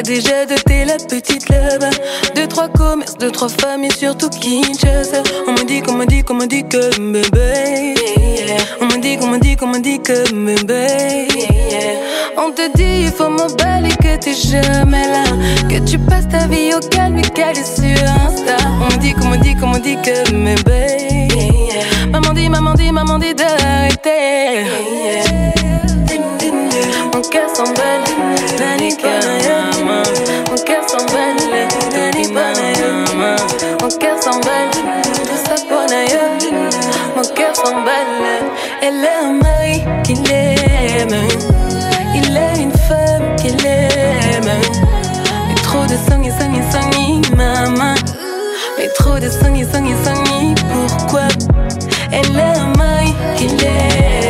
déjà 0.03 0.45
doté 0.45 0.85
la 0.85 0.97
petite 0.97 1.49
là-bas 1.49 1.89
Deux, 2.35 2.47
trois 2.47 2.67
commerces, 2.67 3.17
deux, 3.17 3.31
trois 3.31 3.49
femmes 3.49 3.83
et 3.83 3.91
surtout 3.91 4.29
Kinshasa. 4.29 5.23
On 5.47 5.53
me 5.53 5.65
dit, 5.65 5.81
qu'on 5.81 5.93
me 5.93 6.05
dit, 6.05 6.23
qu'on 6.23 6.35
me 6.35 6.45
dit 6.45 6.63
que 6.63 6.89
bébé 6.99 7.95
On 8.81 8.85
me 8.85 9.01
dit, 9.01 9.17
qu'on 9.17 9.27
me 9.27 9.39
dit, 9.39 9.55
qu'on 9.55 9.67
me 9.67 9.79
dit 9.79 9.99
que 9.99 10.29
bébé 10.33 11.27
On 12.37 12.51
te 12.51 12.75
dit, 12.77 13.05
il 13.05 13.11
faut 13.11 13.29
m'emballer 13.29 13.95
que 14.01 14.17
t'es 14.17 14.33
jamais 14.33 15.07
là. 15.07 15.23
Que 15.69 15.79
tu 15.89 15.97
passes 15.97 16.27
ta 16.27 16.47
vie 16.47 16.73
au 16.75 16.79
calme 16.89 17.19
et 17.19 17.21
est 17.21 17.63
sur 17.63 18.09
Insta. 18.25 18.57
On 18.81 18.93
me 18.93 18.99
dit, 18.99 19.13
qu'on 19.13 19.29
me 19.29 19.37
dit, 19.37 19.55
qu'on 19.55 19.67
me 19.67 19.79
dit 19.79 19.95
que 19.95 20.29
bébé 20.31 21.27
Maman 22.11 22.33
dit, 22.33 22.49
maman 22.49 22.73
dit, 22.73 22.91
maman 22.91 23.17
dit 23.19 23.33
d'arrêter 23.33 24.65
mon 27.13 27.21
cœur 27.21 27.49
s'emballe, 27.55 28.03
Nani 28.59 28.95
Panayama. 28.95 30.03
Mon 30.49 30.57
cœur 30.63 30.83
s'emballe, 30.87 31.37
Nani 31.93 32.27
Panayama. 32.27 33.35
Mon 33.81 33.89
cœur 33.99 34.21
s'emballe, 34.21 34.71
tout 34.71 35.47
ça 35.47 35.55
pour 35.69 35.85
Naya. 35.89 36.23
Mon 37.15 37.21
cœur 37.35 37.55
s'emballe, 37.55 38.51
elle 38.81 39.03
est 39.03 39.23
un 39.23 39.33
mari 39.33 39.83
qu'il 40.03 40.19
aime. 40.31 41.27
Il 42.15 42.35
est 42.35 42.61
une 42.61 42.71
femme 42.71 43.35
qu'il 43.37 43.63
aime. 43.65 44.51
Mais 45.47 45.55
trop 45.55 45.85
de 45.85 45.95
sang 46.09 46.21
et 46.23 46.31
sang 46.31 46.51
et 46.51 46.71
sang 46.71 47.35
maman. 47.35 47.95
Mais 48.77 48.87
trop 48.89 49.19
de 49.19 49.29
sang 49.29 49.53
et 49.53 49.65
sang 49.65 49.85
et 49.85 49.95
sang 50.03 50.55
pourquoi? 50.71 51.27
Elle 52.11 52.35
est 52.35 52.59
un 52.59 52.77
mari 52.77 53.13
qu'il 53.37 53.63
aime. 53.63 54.22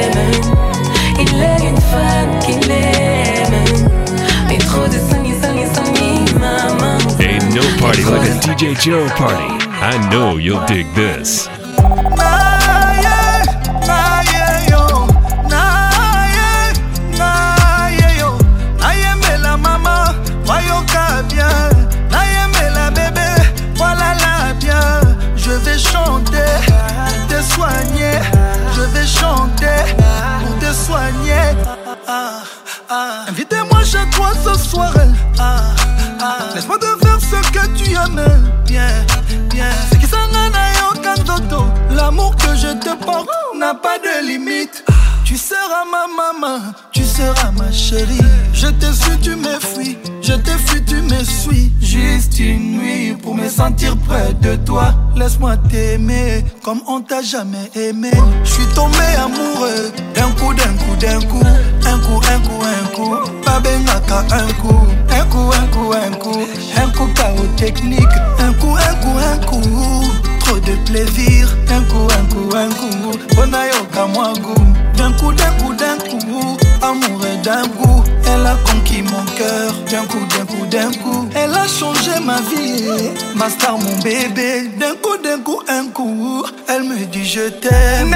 Ain't 7.20 7.56
no 7.56 7.62
party 7.80 8.04
like 8.04 8.30
a 8.30 8.34
DJ 8.42 8.80
Joe 8.80 9.08
party. 9.10 9.66
I 9.80 10.10
know 10.10 10.38
you'll 10.38 10.66
dig 10.66 10.86
this. 10.94 11.48
De 44.00 44.28
limite 44.28 44.84
tu 45.34 45.40
seras 45.40 45.86
ma 45.90 46.06
maman, 46.06 46.60
tu 46.92 47.04
seras 47.04 47.52
ma 47.58 47.72
chérie. 47.72 48.20
Je 48.54 48.68
te 48.68 48.86
suis, 48.94 49.18
tu 49.22 49.36
me 49.36 49.58
fuis. 49.60 49.98
Je 50.22 50.34
te 50.34 50.52
fuis, 50.52 50.84
tu 50.84 51.02
me 51.02 51.24
suis. 51.24 51.72
Juste 51.82 52.40
une 52.40 52.78
nuit 52.78 53.14
pour 53.14 53.34
me 53.34 53.48
sentir 53.50 53.96
près 53.98 54.34
de 54.42 54.56
toi. 54.58 54.94
Laisse-moi 55.16 55.58
t'aimer 55.72 56.44
comme 56.62 56.82
on 56.88 57.02
t'a 57.02 57.22
jamais 57.22 57.72
aimé. 57.74 58.12
Je 58.44 58.52
suis 58.52 58.68
tombé 58.76 58.98
amoureux 59.18 59.92
d'un 60.14 60.30
coup, 60.32 60.54
d'un 60.54 60.74
coup, 60.74 60.96
d'un 61.00 61.20
coup. 61.22 61.44
Un 61.86 62.00
coup, 62.00 62.22
un 62.30 62.40
coup, 62.40 62.62
un 62.62 62.88
coup. 62.96 63.16
Babengaka 63.46 64.26
un 64.32 64.54
coup. 64.62 64.86
Un 65.10 65.26
coup, 65.26 65.52
un 65.52 65.68
coup, 65.68 65.94
un 65.94 66.12
coup. 66.18 66.48
Un 66.78 66.90
coup, 66.90 67.08
chaos 67.16 67.48
technique. 67.56 68.16
Un 68.40 68.54
coup, 68.54 68.76
un 68.76 68.96
coup, 68.96 69.18
un 69.18 69.38
coup. 69.46 70.23
De 70.66 70.76
plaisir. 70.86 71.50
Un 71.70 71.82
coup, 71.84 72.08
un 72.20 72.26
coup, 72.34 72.56
un 72.56 72.70
coup. 72.70 73.18
Bonayoka 73.36 74.06
moi 74.14 74.34
goût. 74.42 74.54
D'un 74.98 75.12
coup, 75.14 75.34
d'un 75.34 75.52
coup, 75.60 75.74
d'un 75.74 75.98
coup, 75.98 76.58
amoureux 76.82 77.38
d'un 77.44 77.64
coup, 77.64 78.04
elle 78.26 78.46
a 78.46 78.56
conquis 78.66 79.02
mon 79.02 79.24
cœur. 79.36 79.74
D'un 79.92 80.06
coup, 80.06 80.26
d'un 80.30 80.46
coup, 80.46 80.66
d'un 80.68 80.92
coup, 80.92 81.28
elle 81.36 81.54
a 81.54 81.68
changé 81.68 82.12
ma 82.24 82.40
vie. 82.42 82.86
Ma 83.36 83.50
star, 83.50 83.78
mon 83.78 83.98
bébé. 83.98 84.70
D'un 84.80 84.96
coup, 85.02 85.18
d'un 85.22 85.40
coup, 85.40 85.62
un 85.68 85.88
coup, 85.88 86.46
elle 86.70 86.84
me 86.84 87.06
dit 87.06 87.26
je 87.26 87.50
t'aime. 87.50 88.16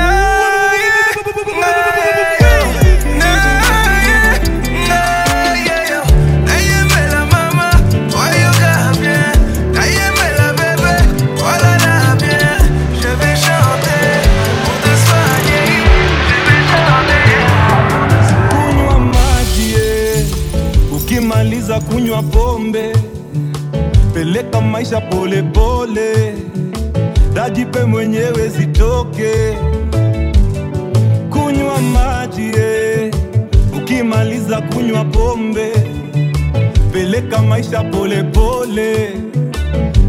Kunywa 22.18 22.24
pombe. 22.24 22.94
Peleka 24.14 24.62
maisha 24.62 25.02
polepole 25.02 26.34
dajipe 27.34 27.84
mwenyewe 27.84 28.48
zitoke. 28.50 29.58
Kunywa 31.30 31.82
maji 31.82 32.42
eh. 32.58 33.14
ukimaliza 33.78 34.62
kunywa 34.62 35.06
pombe 35.06 35.72
peleka 36.94 37.42
maisha 37.42 37.84
polepole 37.84 39.10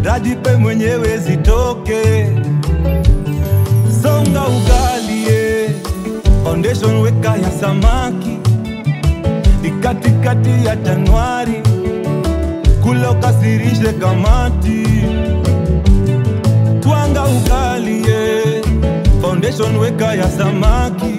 dajipe 0.03 0.57
mwenyewe 0.57 1.19
zitoke. 1.19 2.27
Songa 4.03 4.43
ugali 4.49 5.27
eh. 5.31 5.71
foundation 6.45 7.01
weka 7.01 7.37
ya 7.37 7.51
samaki. 7.61 8.39
Ni 9.63 9.71
katikati 9.71 10.51
ya 10.67 10.77
Januari, 10.77 11.63
kula 12.89 13.11
ukasirishe 13.11 13.93
kamati, 14.01 14.83
twanga 16.81 17.25
ugalie. 17.25 18.63
Foundation 19.21 19.77
weka 19.77 20.15
ya 20.15 20.29
samaki. 20.31 21.15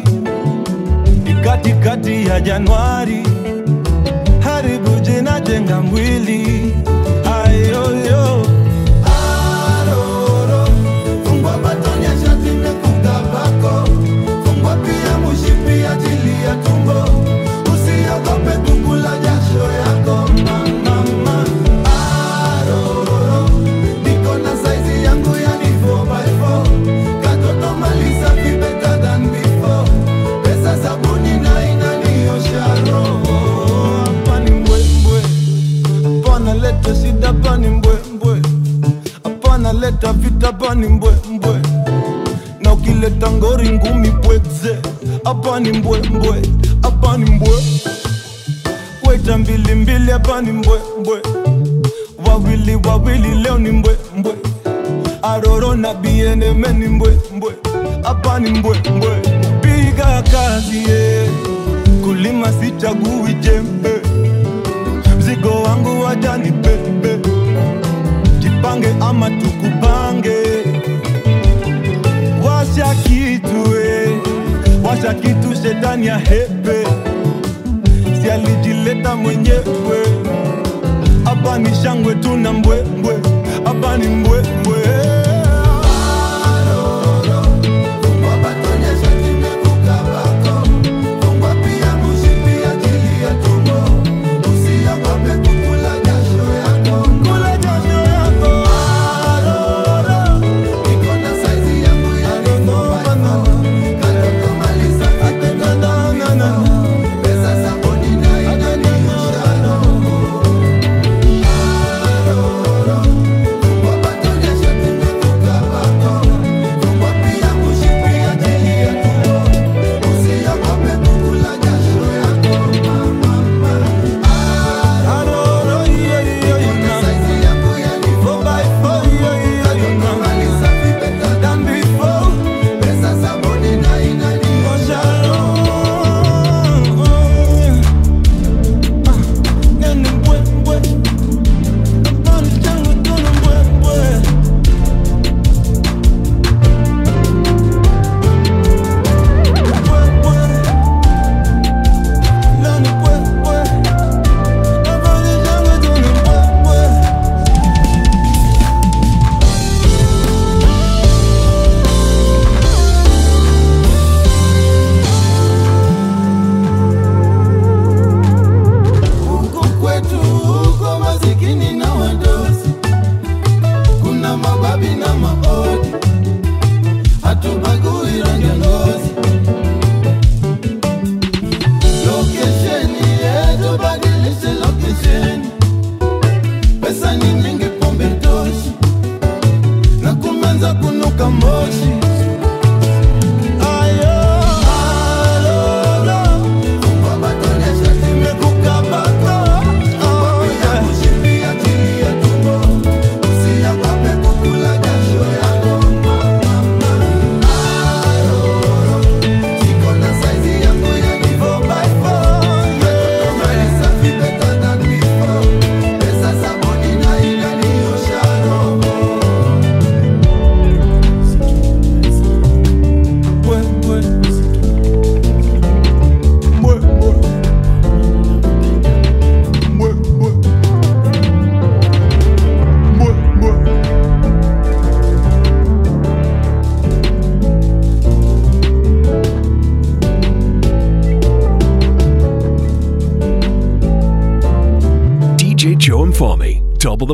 Katikati 1.44 2.26
ya 2.28 2.42
Januari, 2.42 3.24
haribu 4.40 5.00
jina 5.02 5.40
jenga 5.40 5.82
mwili. 5.82 6.74
Ayoyo 7.46 8.46
leta 40.10 40.14
vita 40.14 40.54
pani 40.54 40.88
mbwembwe 40.88 41.56
na 42.62 42.74
ukileta 42.74 43.32
ngori 43.32 43.70
ngumi 43.70 44.12
pweze 44.12 44.78
hapa 45.24 45.60
ni 45.60 45.72
mbwembwe 45.72 46.42
hapa 46.82 47.18
ni 47.18 47.32
mbwe. 47.32 47.50
Weta 49.08 49.38
mbilimbili 49.38 50.12
hapa 50.12 50.42
ni 50.42 50.52
mbwembwe 50.52 51.22
wawili 52.28 52.76
wawili 52.88 53.36
leo 53.44 53.58
ni 53.58 53.72
mbwembwe 53.72 54.34
aroro 55.22 55.76
na 55.76 55.94
bieneme 55.94 56.74
ni 56.74 56.88
mbwembwe 56.88 57.52
hapa 58.04 58.40
ni 58.40 58.50
mbwembwe 58.52 59.16
piga 59.62 60.24
kazi 60.32 60.78
ye. 60.78 61.30
Kulima 62.04 62.52
sichagui 62.54 63.34
jembe. 63.34 64.02
Mzigo 65.18 65.50
wangu 65.62 66.02
wajani 66.02 66.52
pepe. 66.52 67.20
Jipange 68.40 68.88
ama 69.02 69.30
tukupange 69.30 69.59
washa 72.80 72.96
kitu 73.04 73.76
eh, 73.78 74.10
wacha 74.84 75.14
kitu 75.14 75.56
shetani 75.64 76.08
ya 76.08 76.18
hepe 76.18 76.88
si 78.22 78.30
alijileta 78.32 79.16
mwenyewe. 79.16 80.00
Hapa 81.24 81.60
ni 81.60 81.76
shangwe 81.84 82.16
tuna 82.16 82.54
mbwembwe. 82.54 83.14
Hapa 83.64 83.98
ni 83.98 84.08
mbwembwe 84.08 84.78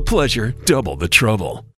pleasure, 0.05 0.53
double 0.65 0.95
the 0.95 1.07
trouble. 1.07 1.64